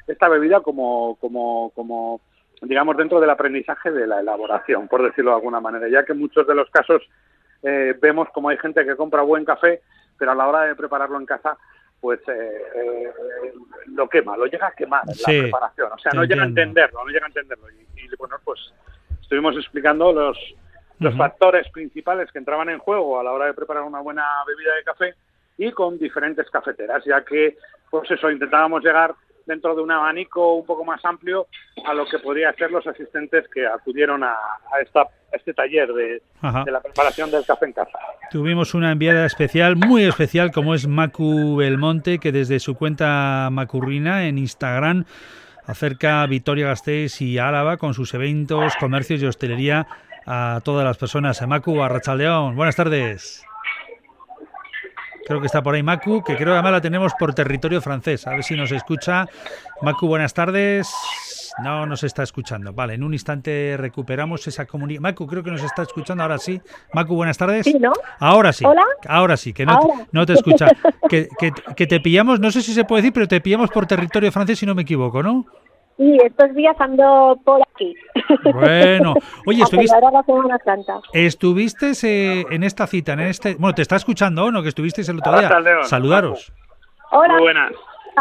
[0.07, 2.21] esta bebida como, como, como,
[2.63, 6.21] digamos, dentro del aprendizaje de la elaboración, por decirlo de alguna manera, ya que en
[6.21, 7.03] muchos de los casos
[7.63, 9.83] eh, vemos como hay gente que compra buen café,
[10.19, 11.57] pero a la hora de prepararlo en casa,
[12.01, 13.13] pues eh, eh,
[13.87, 17.05] lo quema, lo llega a quemar Sí, la preparación, o sea, no llega a entenderlo,
[17.05, 17.67] no llega a entenderlo.
[17.71, 18.73] Y, y, bueno, pues
[19.21, 20.39] estuvimos explicando los,
[21.01, 24.75] los factores principales que entraban en juego a la hora de preparar una buena bebida
[24.77, 25.15] de café
[25.59, 27.57] y con diferentes cafeteras, ya que,
[27.91, 29.15] pues eso, intentábamos llegar
[29.47, 31.47] dentro de un abanico un poco más amplio
[31.87, 35.93] a lo que podrían ser los asistentes que acudieron a, a esta, a este taller
[35.93, 36.21] de,
[36.65, 37.97] de la preparación del café en casa.
[38.31, 44.27] Tuvimos una enviada especial, muy especial, como es Macu Belmonte, que desde su cuenta Macurrina
[44.27, 45.05] en Instagram
[45.65, 49.87] acerca a Vitoria-Gasteiz y Álava con sus eventos, comercios y hostelería
[50.27, 51.41] a todas las personas.
[51.47, 53.45] Macu, a Rachaldeón, buenas tardes.
[55.27, 58.27] Creo que está por ahí Macu, que creo que además la tenemos por territorio francés.
[58.29, 59.27] A ver si nos escucha.
[59.83, 60.89] Macu, buenas tardes.
[61.65, 62.73] No nos está escuchando.
[62.73, 65.03] Vale, en un instante recuperamos esa comunicación.
[65.03, 66.61] Macu, creo que nos está escuchando ahora sí.
[66.93, 67.65] Macu, buenas tardes.
[67.65, 67.93] Sí, ¿no?
[68.21, 68.65] Ahora sí.
[68.65, 68.85] ¿Hola?
[69.09, 69.81] Ahora sí, que no.
[69.81, 70.69] Te, no te escucha.
[71.09, 73.87] que, que, que te pillamos, no sé si se puede decir, pero te pillamos por
[73.87, 75.45] territorio francés si no me equivoco, ¿no?
[75.97, 77.95] Sí, estos días ando por aquí.
[78.53, 79.15] Bueno,
[79.47, 81.01] oye, estuviste, celebrar la Semana Santa.
[81.13, 84.63] estuviste eh, en esta cita, en este, bueno, te está escuchando, ¿no?
[84.63, 85.51] Que estuvisteis el otro día.
[85.85, 86.53] Saludaros.
[87.13, 87.35] Hola.
[87.35, 87.73] Muy buenas.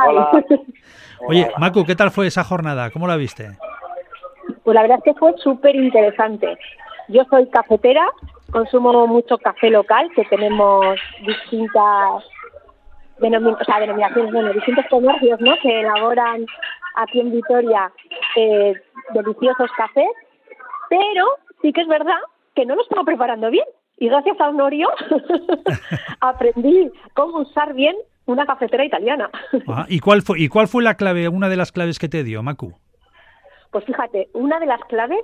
[0.07, 0.31] Hola.
[1.27, 2.91] Oye, Macu, ¿qué tal fue esa jornada?
[2.91, 3.57] ¿Cómo la viste?
[4.63, 6.57] Pues la verdad es que fue súper interesante.
[7.09, 8.05] Yo soy cafetera,
[8.51, 12.23] consumo mucho café local, que tenemos distintas
[13.19, 15.53] denomi- o sea, denominaciones, bueno, distintos comercios ¿no?
[15.61, 16.45] que elaboran
[16.95, 17.91] aquí en Vitoria
[18.35, 18.73] eh,
[19.13, 20.09] deliciosos cafés,
[20.89, 21.25] pero
[21.61, 22.19] sí que es verdad
[22.53, 23.65] que no lo estaba preparando bien.
[23.97, 24.89] Y gracias a Honorio
[26.19, 29.29] aprendí cómo usar bien una cafetera italiana.
[29.67, 32.23] Ajá, ¿Y cuál fue y cuál fue la clave, una de las claves que te
[32.23, 32.73] dio, Macu?
[33.71, 35.23] Pues fíjate, una de las claves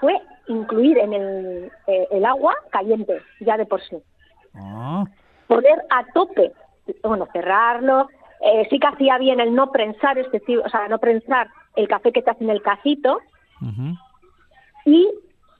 [0.00, 3.96] fue incluir en el, eh, el agua caliente, ya de por sí.
[4.54, 5.04] Ah,
[5.46, 6.52] Poner a tope,
[7.02, 8.08] bueno, cerrarlo.
[8.42, 11.88] Eh, sí que hacía bien el no prensar, es decir, o sea, no prensar el
[11.88, 13.20] café que estás en el cajito
[14.84, 15.08] y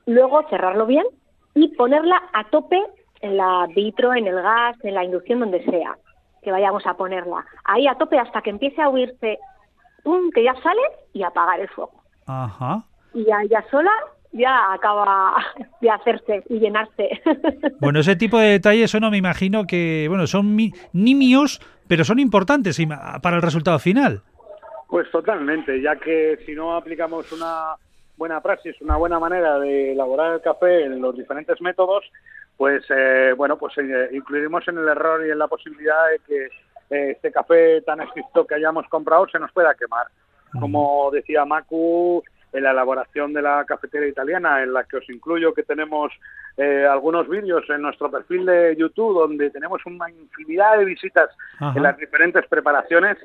[0.07, 1.05] luego cerrarlo bien
[1.55, 2.83] y ponerla a tope
[3.21, 5.97] en la vitro, en el gas, en la inducción, donde sea
[6.43, 7.45] que vayamos a ponerla.
[7.65, 9.39] Ahí a tope hasta que empiece a huirse,
[10.03, 10.81] ¡pum!, que ya sale
[11.13, 11.93] y apagar el fuego.
[12.27, 12.83] Ajá.
[13.15, 13.91] y ya, ya sola
[14.33, 15.35] ya acaba
[15.83, 17.21] de hacerse y llenarse.
[17.81, 21.61] Bueno, ese tipo de detalles son, no me imagino que, bueno, son mi- nimios,
[21.93, 22.81] pero son importantes
[23.21, 24.23] para el resultado final.
[24.89, 27.75] Pues totalmente, ya que si no aplicamos una
[28.17, 32.03] buena praxis, una buena manera de elaborar el café en los diferentes métodos,
[32.57, 36.47] pues eh, bueno, pues eh, incluiremos en el error y en la posibilidad de que
[36.97, 40.07] eh, este café tan estricto que hayamos comprado se nos pueda quemar.
[40.59, 45.55] Como decía Macu, en la elaboración de la cafetera italiana, en la que os incluyo
[45.55, 46.13] que tenemos
[46.57, 51.73] eh, algunos vídeos en nuestro perfil de YouTube, donde tenemos una infinidad de visitas Ajá.
[51.77, 53.17] en las diferentes preparaciones,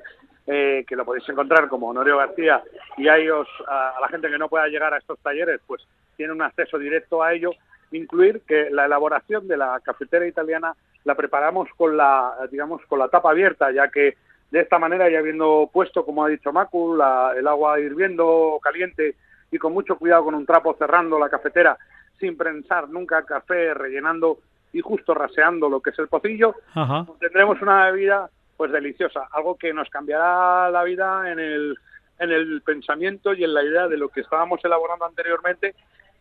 [0.46, 2.64] eh, que lo podéis encontrar como Honorio García,
[2.96, 5.86] y ahí os, a, a la gente que no pueda llegar a estos talleres, pues
[6.16, 7.52] tiene un acceso directo a ello,
[7.92, 10.74] incluir que la elaboración de la cafetera italiana
[11.04, 14.18] la preparamos con la, digamos, con la tapa abierta, ya que
[14.52, 19.16] de esta manera, ya habiendo puesto, como ha dicho Macu, la- el agua hirviendo caliente
[19.52, 21.78] y con mucho cuidado con un trapo cerrando la cafetera,
[22.20, 24.40] sin prensar nunca café, rellenando
[24.74, 27.06] y justo raseando lo que es el pocillo, Ajá.
[27.20, 31.78] tendremos una bebida pues deliciosa, algo que nos cambiará la vida en el,
[32.20, 35.76] en el pensamiento y en la idea de lo que estábamos elaborando anteriormente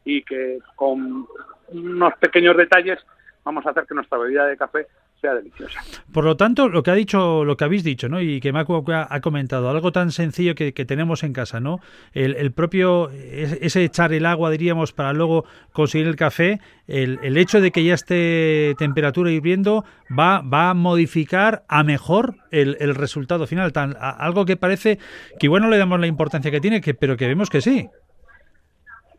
[0.04, 1.26] y que con
[1.68, 2.98] unos pequeños detalles
[3.42, 4.86] vamos a hacer que nuestra bebida de café
[5.20, 5.80] sea deliciosa.
[6.12, 8.20] Por lo tanto, lo que ha dicho, lo que habéis dicho, ¿no?
[8.20, 11.80] Y que Macu ha, comentado, algo tan sencillo que, que tenemos en casa, ¿no?
[12.12, 17.18] El, el propio, ese ese echar el agua, diríamos, para luego conseguir el café, el,
[17.22, 19.84] el hecho de que ya esté temperatura hirviendo
[20.16, 23.72] va, va a modificar a mejor el, el resultado final.
[23.72, 24.98] Tan, a- algo que parece
[25.38, 27.88] que igual no le damos la importancia que tiene, que, pero que vemos que sí.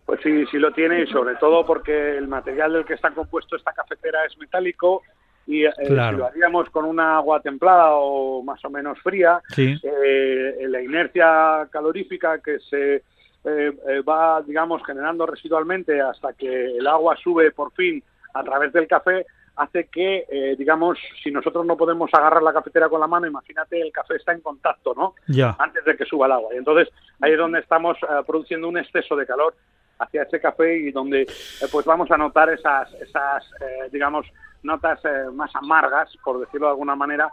[0.05, 3.57] Pues sí, sí lo tiene y sobre todo porque el material del que está compuesto
[3.57, 5.01] esta cafetera es metálico
[5.47, 6.17] y eh, Claro.
[6.17, 9.75] si lo haríamos con una agua templada o más o menos fría, Sí.
[9.81, 16.85] eh, la inercia calorífica que se eh, eh, va, digamos, generando residualmente hasta que el
[16.85, 19.25] agua sube por fin a través del café,
[19.55, 23.79] hace que, eh, digamos, si nosotros no podemos agarrar la cafetera con la mano, imagínate,
[23.81, 25.15] el café está en contacto, ¿no?
[25.27, 25.55] Ya.
[25.59, 26.53] Antes de que suba el agua.
[26.53, 26.89] Y entonces
[27.21, 29.55] ahí es donde estamos eh, produciendo un exceso de calor
[29.99, 34.27] hacia ese café y donde eh, pues vamos a notar esas, esas eh, digamos,
[34.67, 37.31] notas eh, más amargas, por decirlo de alguna manera,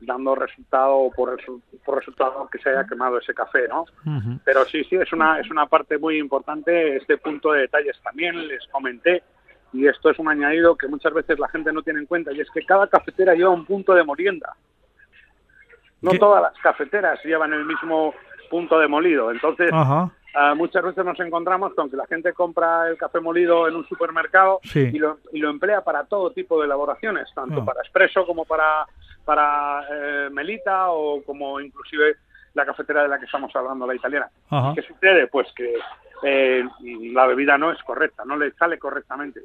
[0.00, 3.84] dando resultado por, resu- por resultado que se haya quemado ese café, ¿no?
[4.44, 8.00] Pero sí, sí, es una, es una parte muy importante este punto de detalles.
[8.02, 9.22] También les comenté,
[9.74, 12.40] y esto es un añadido que muchas veces la gente no tiene en cuenta, y
[12.40, 14.56] es que cada cafetera lleva un punto de molienda.
[16.00, 16.18] No ¿Qué?
[16.18, 18.14] todas las cafeteras llevan el mismo
[18.50, 19.30] punto de molido.
[19.30, 19.70] Entonces.
[20.34, 23.86] Ah, muchas veces nos encontramos con que la gente compra el café molido en un
[23.86, 24.90] supermercado Sí.
[24.92, 27.64] y, lo, y lo emplea para todo tipo de elaboraciones, tanto Ah.
[27.64, 28.86] para expreso como para,
[29.24, 32.16] para eh, melita o como inclusive
[32.54, 34.28] la cafetera de la que estamos hablando, la italiana.
[34.50, 34.72] Ajá.
[34.74, 35.28] ¿Qué sucede?
[35.28, 35.78] Pues que
[36.22, 36.64] eh,
[37.12, 39.40] la bebida no es correcta, no le sale correctamente.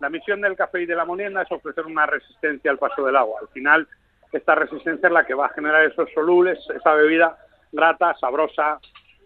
[0.00, 3.16] La misión del café y de la molienda es ofrecer una resistencia al paso del
[3.16, 3.40] agua.
[3.40, 3.88] Al final,
[4.30, 7.36] esta resistencia es la que va a generar esos solubles, esa bebida
[7.72, 8.78] grata, sabrosa,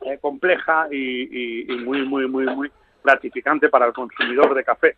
[0.03, 2.71] eh, compleja y, y- y muy, muy, muy, muy
[3.05, 4.97] gratificante para el consumidor de café.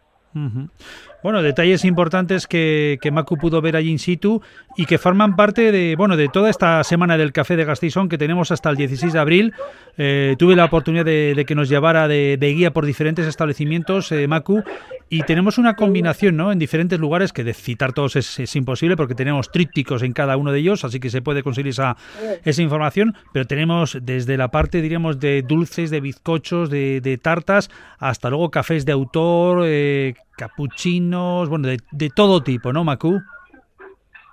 [1.23, 4.41] Bueno, detalles importantes que, que Macu pudo ver allí in situ
[4.77, 8.19] y que forman parte de, bueno, de toda esta semana del Café de Gasteiz que
[8.19, 9.53] tenemos hasta el 16 de abril.
[9.99, 14.27] Eh, tuve la oportunidad de, que nos llevara de, de guía por diferentes establecimientos, eh,
[14.29, 14.63] Macu,
[15.11, 16.53] y tenemos una combinación, ¿no?
[16.53, 20.37] En diferentes lugares, que de citar todos es, es imposible porque tenemos trípticos en cada
[20.37, 21.97] uno de ellos, así que se puede conseguir esa,
[22.45, 27.71] esa información, pero tenemos desde la parte, diríamos, de dulces, de bizcochos, de, de tartas,
[27.99, 33.21] hasta luego cafés de autor, eh, capuchinos, bueno, de, de todo tipo, ¿no, Macu?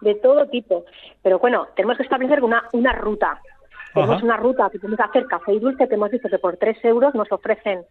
[0.01, 0.85] de todo tipo.
[1.23, 3.41] Pero bueno, tenemos que establecer una, una ruta.
[3.93, 4.25] Tenemos Ajá.
[4.25, 7.15] una ruta que podemos hacer café y dulce, que hemos visto que por 3 euros
[7.15, 7.81] nos ofrecen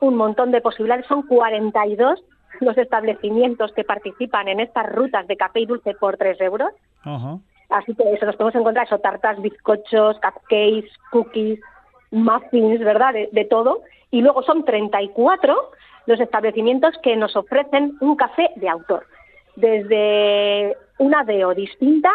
[0.00, 1.06] un montón de posibilidades.
[1.06, 2.20] Son 42
[2.60, 6.72] los establecimientos que participan en estas rutas de café y dulce por 3 euros.
[7.02, 7.38] Ajá.
[7.70, 11.60] Así que eso, nos podemos encontrar eso, tartas, bizcochos, cupcakes, cookies,
[12.10, 13.12] muffins, ¿verdad?
[13.14, 13.82] De, de todo.
[14.10, 15.56] Y luego son 34
[16.06, 19.04] los establecimientos que nos ofrecen un café de autor.
[19.56, 22.10] Desde una deo distinta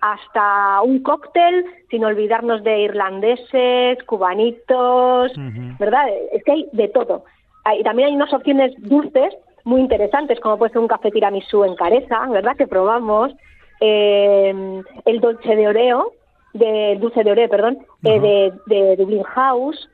[0.00, 5.32] hasta un cóctel, sin olvidarnos de irlandeses, cubanitos,
[5.78, 6.06] ¿verdad?
[6.32, 7.24] Es que hay de todo.
[7.64, 9.34] Hay- también hay unas opciones dulces
[9.64, 12.56] muy interesantes, como puede ser un café tiramisú en Careza, ¿verdad?
[12.56, 13.32] Que probamos.
[13.80, 16.12] Eh, el dulce de Oreo,
[16.52, 19.88] de dulce de Oreo, perdón, eh, de, de Dublin House,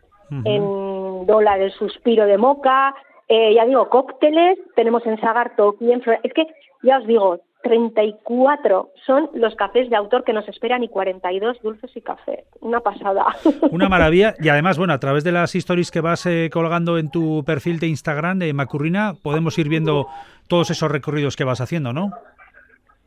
[0.44, 2.94] en Dola del Suspiro de Moca,
[3.28, 6.46] eh, ya digo, cócteles, tenemos en Sagarto, aquí en Flor- Es que,
[6.82, 11.90] ya os digo, 34 son los cafés de autor que nos esperan y 42 dulces
[11.96, 12.44] y café.
[12.60, 13.26] Una pasada.
[13.70, 14.34] Una maravilla.
[14.38, 17.78] Y además, bueno, a través de las stories que vas eh, colgando en tu perfil
[17.80, 20.06] de Instagram de Macurrina, podemos ir viendo
[20.48, 22.10] todos esos recorridos que vas haciendo, ¿no?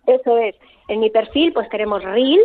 [0.06, 0.56] Eso es.
[0.88, 2.42] En mi perfil, pues tenemos Reel,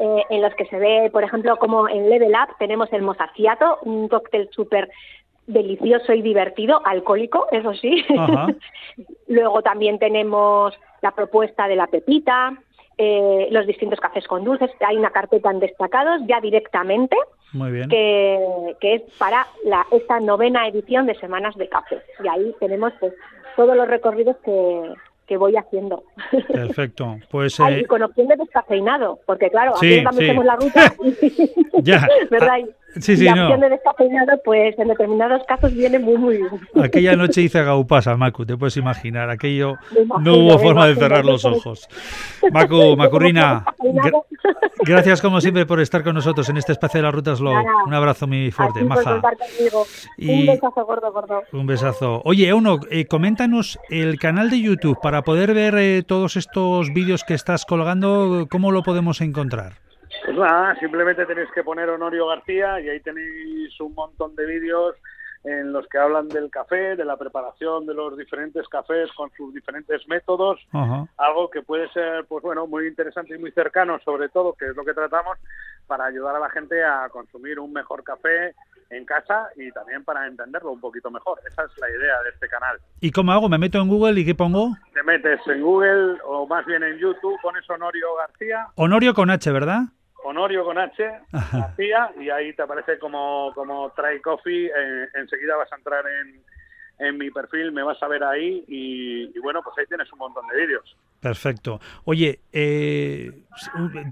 [0.00, 3.78] eh, en los que se ve, por ejemplo, como en Level Up tenemos el mozaciato,
[3.82, 4.88] un cóctel súper
[5.48, 8.04] delicioso y divertido, alcohólico, eso sí.
[9.28, 12.56] Luego también tenemos la propuesta de la pepita,
[12.96, 14.70] eh, los distintos cafés con dulces.
[14.86, 17.16] Hay una carpeta en destacados ya directamente
[17.52, 17.88] Muy bien.
[17.88, 21.98] que, que es para la, esta novena edición de Semanas de Café.
[22.22, 23.12] Y ahí tenemos pues
[23.56, 24.92] todos los recorridos que,
[25.26, 26.02] que voy haciendo.
[26.48, 27.16] Perfecto.
[27.30, 30.30] Pues Ay, eh, y con opción de descafeinado, porque claro, Sí, aquí también sí.
[30.30, 30.94] hacemos la ruta,
[31.82, 32.08] ya.
[32.30, 32.58] ¿verdad?
[33.00, 33.58] Sí, y sí, la no.
[33.58, 36.48] de descafeinado, pues en determinados casos viene muy, muy bien.
[36.82, 39.30] Aquella noche hice gaupasa, Macu, te puedes imaginar.
[39.30, 41.86] Aquello imagino, no hubo forma de cerrar los ojos.
[42.50, 43.64] Macu, Macurrina,
[44.80, 47.52] gracias como siempre por estar con nosotros en este espacio de la Ruta Slow.
[47.54, 47.68] Nada.
[47.86, 49.20] Un abrazo muy fuerte, maja.
[50.16, 51.42] Y- Un besazo gordo, gordo.
[51.52, 52.22] Un besazo.
[52.24, 57.22] Oye, Euno, eh, coméntanos el canal de YouTube para poder ver eh, todos estos vídeos
[57.24, 59.74] que estás colgando, ¿cómo lo podemos encontrar?
[60.28, 64.94] Pues nada, simplemente tenéis que poner Honorio García y ahí tenéis un montón de vídeos
[65.42, 69.54] en los que hablan del café, de la preparación de los diferentes cafés con sus
[69.54, 70.60] diferentes métodos,
[71.16, 74.76] algo que puede ser, pues bueno, muy interesante y muy cercano, sobre todo, que es
[74.76, 75.38] lo que tratamos,
[75.86, 78.54] para ayudar a la gente a consumir un mejor café
[78.90, 81.40] en casa y también para entenderlo un poquito mejor.
[81.50, 82.76] Esa es la idea de este canal.
[83.00, 83.48] ¿Y cómo hago?
[83.48, 84.76] ¿Me meto en Google y qué pongo?
[84.92, 89.50] Te metes en Google o más bien en YouTube, pones Honorio García Honorio con H,
[89.50, 89.84] ¿verdad?
[90.24, 91.10] Honorio con H,
[91.52, 94.66] García, y ahí te aparece como, como Try Coffee.
[94.66, 96.42] eh, enseguida vas a entrar en,
[96.98, 100.18] en mi perfil, me vas a ver ahí y, y bueno, pues ahí tienes un
[100.18, 100.96] montón de vídeos.
[101.20, 101.80] Perfecto.
[102.04, 103.32] Oye, eh,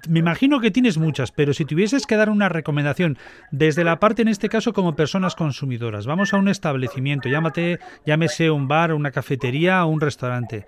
[0.08, 3.16] me imagino que tienes muchas, pero si tuvieses que dar una recomendación
[3.52, 8.50] desde la parte, en este caso, como personas consumidoras, vamos a un establecimiento, llámate, llámese
[8.50, 10.66] un bar, una cafetería o un restaurante.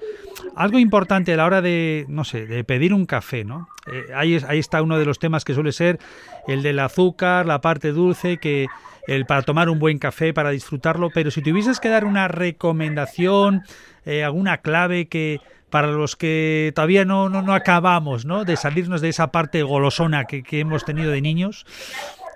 [0.55, 3.69] Algo importante a la hora de, no sé, de pedir un café, ¿no?
[3.93, 5.99] Eh, ahí, es- ahí está uno de los temas que suele ser
[6.47, 8.69] el del azúcar, la parte dulce, que
[9.09, 13.63] el para tomar un buen café, para disfrutarlo, pero si tuvieses que dar una recomendación,
[14.05, 15.41] eh, alguna clave que
[15.71, 18.45] para los que todavía no, no, no acabamos ¿no?
[18.45, 21.67] de salirnos de esa parte golosona que, que hemos tenido de niños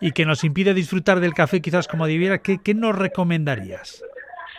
[0.01, 4.03] y que nos impide disfrutar del café quizás como debiera, ¿qué, qué nos recomendarías?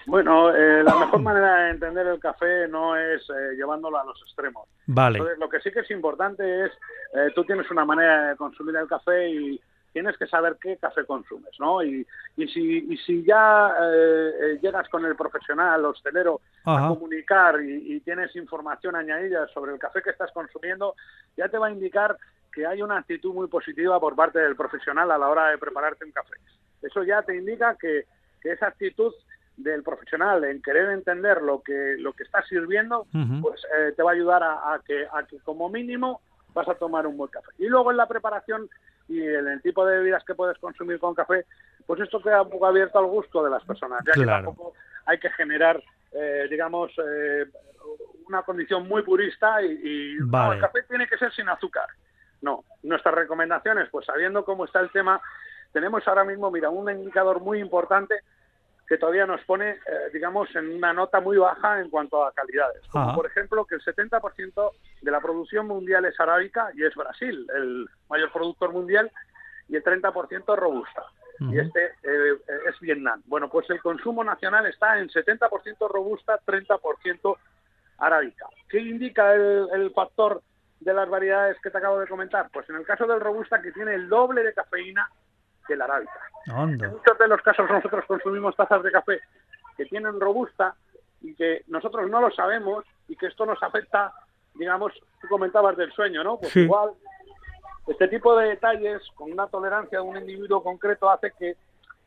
[0.05, 4.21] Bueno, eh, la mejor manera de entender el café no es eh, llevándolo a los
[4.21, 4.67] extremos.
[4.85, 5.19] Vale.
[5.19, 6.71] Entonces, lo que sí que es importante es,
[7.13, 9.61] eh, tú tienes una manera de consumir el café y
[9.93, 11.83] tienes que saber qué café consumes, ¿no?
[11.83, 16.87] Y, y, si, y si ya eh, eh, llegas con el profesional, hostelero, Ajá.
[16.87, 20.95] a comunicar y, y tienes información añadida sobre el café que estás consumiendo,
[21.37, 22.17] ya te va a indicar
[22.51, 26.05] que hay una actitud muy positiva por parte del profesional a la hora de prepararte
[26.05, 26.35] un café.
[26.81, 28.05] Eso ya te indica que,
[28.41, 29.13] que esa actitud
[29.57, 33.05] del profesional en querer entender lo que lo que está sirviendo,
[33.41, 36.21] pues eh, te va a ayudar a, que, a que como mínimo
[36.53, 37.49] vas a tomar un buen café.
[37.57, 38.69] Y luego en la preparación
[39.07, 41.45] y en el tipo de bebidas que puedes consumir con café,
[41.85, 44.73] pues esto queda un poco abierto al gusto de las personas, ya que tampoco
[45.05, 45.81] hay que generar,
[46.13, 47.45] eh, digamos, eh,
[48.27, 51.87] una condición muy purista y, el café tiene que ser sin azúcar.
[52.41, 55.21] No, nuestras recomendaciones, pues sabiendo cómo está el tema,
[55.71, 58.15] tenemos ahora mismo, mira, un indicador muy importante
[58.93, 62.79] que todavía nos pone, eh, digamos, en una nota muy baja en cuanto a calidades.
[62.89, 64.71] Como por ejemplo que el 70%
[65.01, 69.11] de la producción mundial es arábica y es Brasil, el mayor productor mundial,
[69.67, 71.05] y el 30% robusta.
[71.39, 72.37] Y este eh,
[72.69, 73.23] es Vietnam.
[73.25, 77.35] Bueno, pues el consumo nacional está en 70% robusta, 30%
[77.97, 78.45] arábica.
[78.69, 80.43] ¿Qué indica el, el factor
[80.81, 82.47] de las variedades que te acabo de comentar?
[82.53, 85.09] Pues en el caso del robusta, que tiene el doble de cafeína
[85.67, 86.19] que la arábica.
[86.45, 89.19] En muchos de los casos nosotros consumimos tazas de café
[89.77, 90.75] que tienen robusta
[91.21, 94.13] y que nosotros no lo sabemos y que esto nos afecta,
[94.55, 96.37] digamos, tú comentabas del sueño, ¿no?
[96.37, 96.91] Pues igual
[97.87, 101.55] este tipo de detalles con una tolerancia de un individuo concreto hace que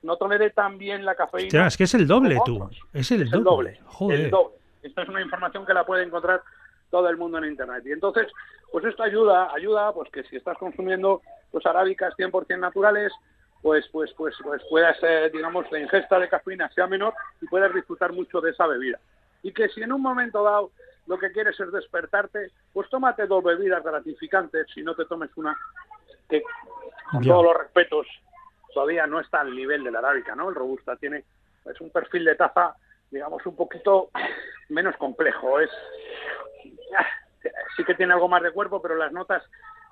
[0.02, 1.66] no tolere tan bien la cafeína.
[1.66, 3.80] es que es el doble tú, es el, doble.
[4.10, 4.56] El doble.
[4.82, 6.42] Esta es una información que la puede encontrar
[6.90, 7.82] todo el mundo en internet.
[7.84, 8.28] Y entonces,
[8.70, 13.12] pues esto ayuda, ayuda pues que si estás consumiendo pues arábicas 100% naturales,
[13.66, 17.74] pues, pues, pues, pues puedas, eh, digamos, la ingesta de cafeína sea menor y puedas
[17.74, 19.00] disfrutar mucho de esa bebida.
[19.42, 20.70] Y que si en un momento dado
[21.08, 25.58] lo que quieres es despertarte, pues tómate dos bebidas gratificantes, si no te tomes una
[26.28, 26.44] que,
[27.10, 28.06] con todos los respetos,
[28.72, 30.48] todavía no está al nivel de la arábica, ¿no?
[30.48, 31.24] El robusta tiene
[31.64, 32.76] es un perfil de taza,
[33.10, 34.10] digamos, un poquito
[34.68, 35.58] menos complejo.
[35.58, 35.70] Es
[37.76, 39.42] sí que tiene algo más de cuerpo, pero las notas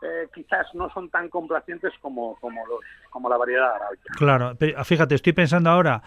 [0.04, 2.80] eh, quizás no son tan complacientes como, como, los,
[3.10, 4.14] como la variedad arábica.
[4.16, 6.02] Claro, ah, fíjate, estoy pensando ahora,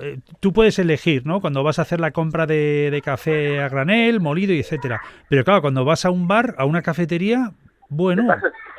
[0.00, 1.40] eh, tú puedes elegir, ¿no?
[1.40, 5.00] Cuando vas a hacer la compra de, café a granel, molido etcétera.
[5.28, 7.50] Pero claro, cuando vas a un bar, a una cafetería,
[7.88, 8.22] bueno...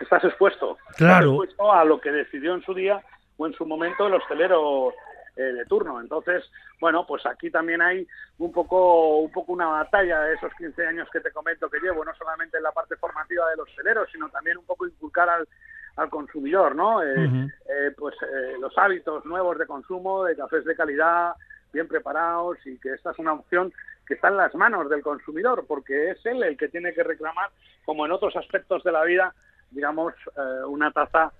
[0.01, 0.77] Estás, expuesto.
[0.97, 1.33] Claro.
[1.33, 3.01] Estás expuesto a lo que decidió en su día
[3.37, 4.93] o en su momento el hostelero
[5.35, 5.99] eh, de turno.
[5.99, 6.43] Entonces,
[6.79, 8.07] bueno, pues aquí también hay
[8.37, 12.05] un poco, un poco una batalla de esos 15 años que te comento que llevo,
[12.05, 15.47] no solamente en la parte formativa de los celeros, sino también un poco inculcar al,
[15.95, 17.01] al consumidor, ¿no?
[17.01, 18.15] Eh, eh, pues
[18.59, 21.33] los hábitos nuevos de consumo, de cafés de calidad,
[21.71, 23.73] bien preparados y que esta es una opción
[24.05, 27.49] que está en las manos del consumidor, porque es él el que tiene que reclamar,
[27.85, 29.33] como en otros aspectos de la vida,
[29.71, 30.13] digamos,
[30.67, 31.31] una taza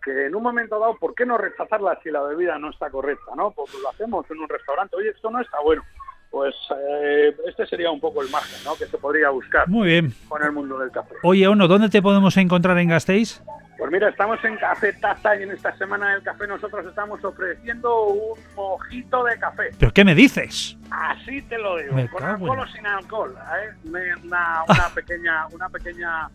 [0.00, 3.32] que en un momento dado, ¿por qué no rechazarla si la bebida no está correcta?
[3.36, 3.50] ¿no?
[3.50, 5.82] Porque lo hacemos en un restaurante, oye, esto no está bueno.
[6.30, 8.76] Pues eh, este sería un poco el margen ¿no?
[8.76, 10.12] que se podría buscar Muy bien.
[10.28, 11.16] con el mundo del café.
[11.24, 13.42] Oye, Ono, ¿dónde te podemos encontrar en Gasteiz?
[13.76, 18.08] Pues mira, estamos en Café Taza y en esta semana del café nosotros estamos ofreciendo
[18.08, 19.70] un mojito de café.
[19.78, 20.76] ¿Pero qué me dices?
[20.90, 23.34] Así te lo digo, con alcohol o sin alcohol.
[23.38, 23.74] ¿eh?
[24.22, 26.28] Una, una pequeña, una pequeña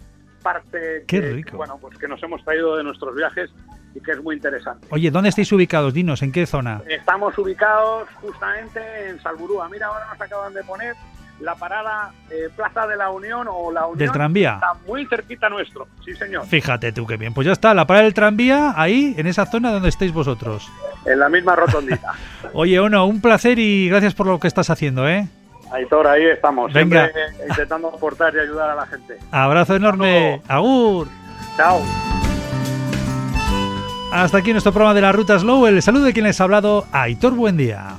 [0.46, 3.50] parte que, bueno, pues que nos hemos traído de nuestros viajes
[3.96, 4.86] y que es muy interesante.
[4.92, 5.92] Oye, ¿dónde estáis ubicados?
[5.92, 6.84] Dinos, ¿en qué zona?
[6.88, 8.80] Estamos ubicados justamente
[9.10, 9.68] en Salburúa.
[9.70, 10.96] Mira, ahora nos acaban de poner
[11.40, 13.98] la parada eh, Plaza de la Unión o la Unión.
[13.98, 14.54] ¿Del tranvía?
[14.54, 16.46] Está muy cerquita nuestro, sí señor.
[16.46, 17.34] Fíjate tú qué bien.
[17.34, 20.70] Pues ya está, la parada del tranvía ahí, en esa zona donde estáis vosotros.
[21.08, 22.14] En la misma rotondita.
[22.54, 25.28] Oye, Ono, un placer y gracias por lo que estás haciendo, ¿eh?
[25.72, 26.72] Aitor, ahí estamos.
[26.72, 27.10] Venga.
[27.50, 29.18] intentando aportar y ayudar a la gente.
[29.32, 30.42] Abrazo enorme.
[30.48, 31.08] Agur.
[31.58, 31.82] Chao.
[34.12, 35.66] Hasta aquí nuestro programa de la Ruta Slow.
[35.68, 37.98] El saludo de quien les ha hablado, Aitor Buen día.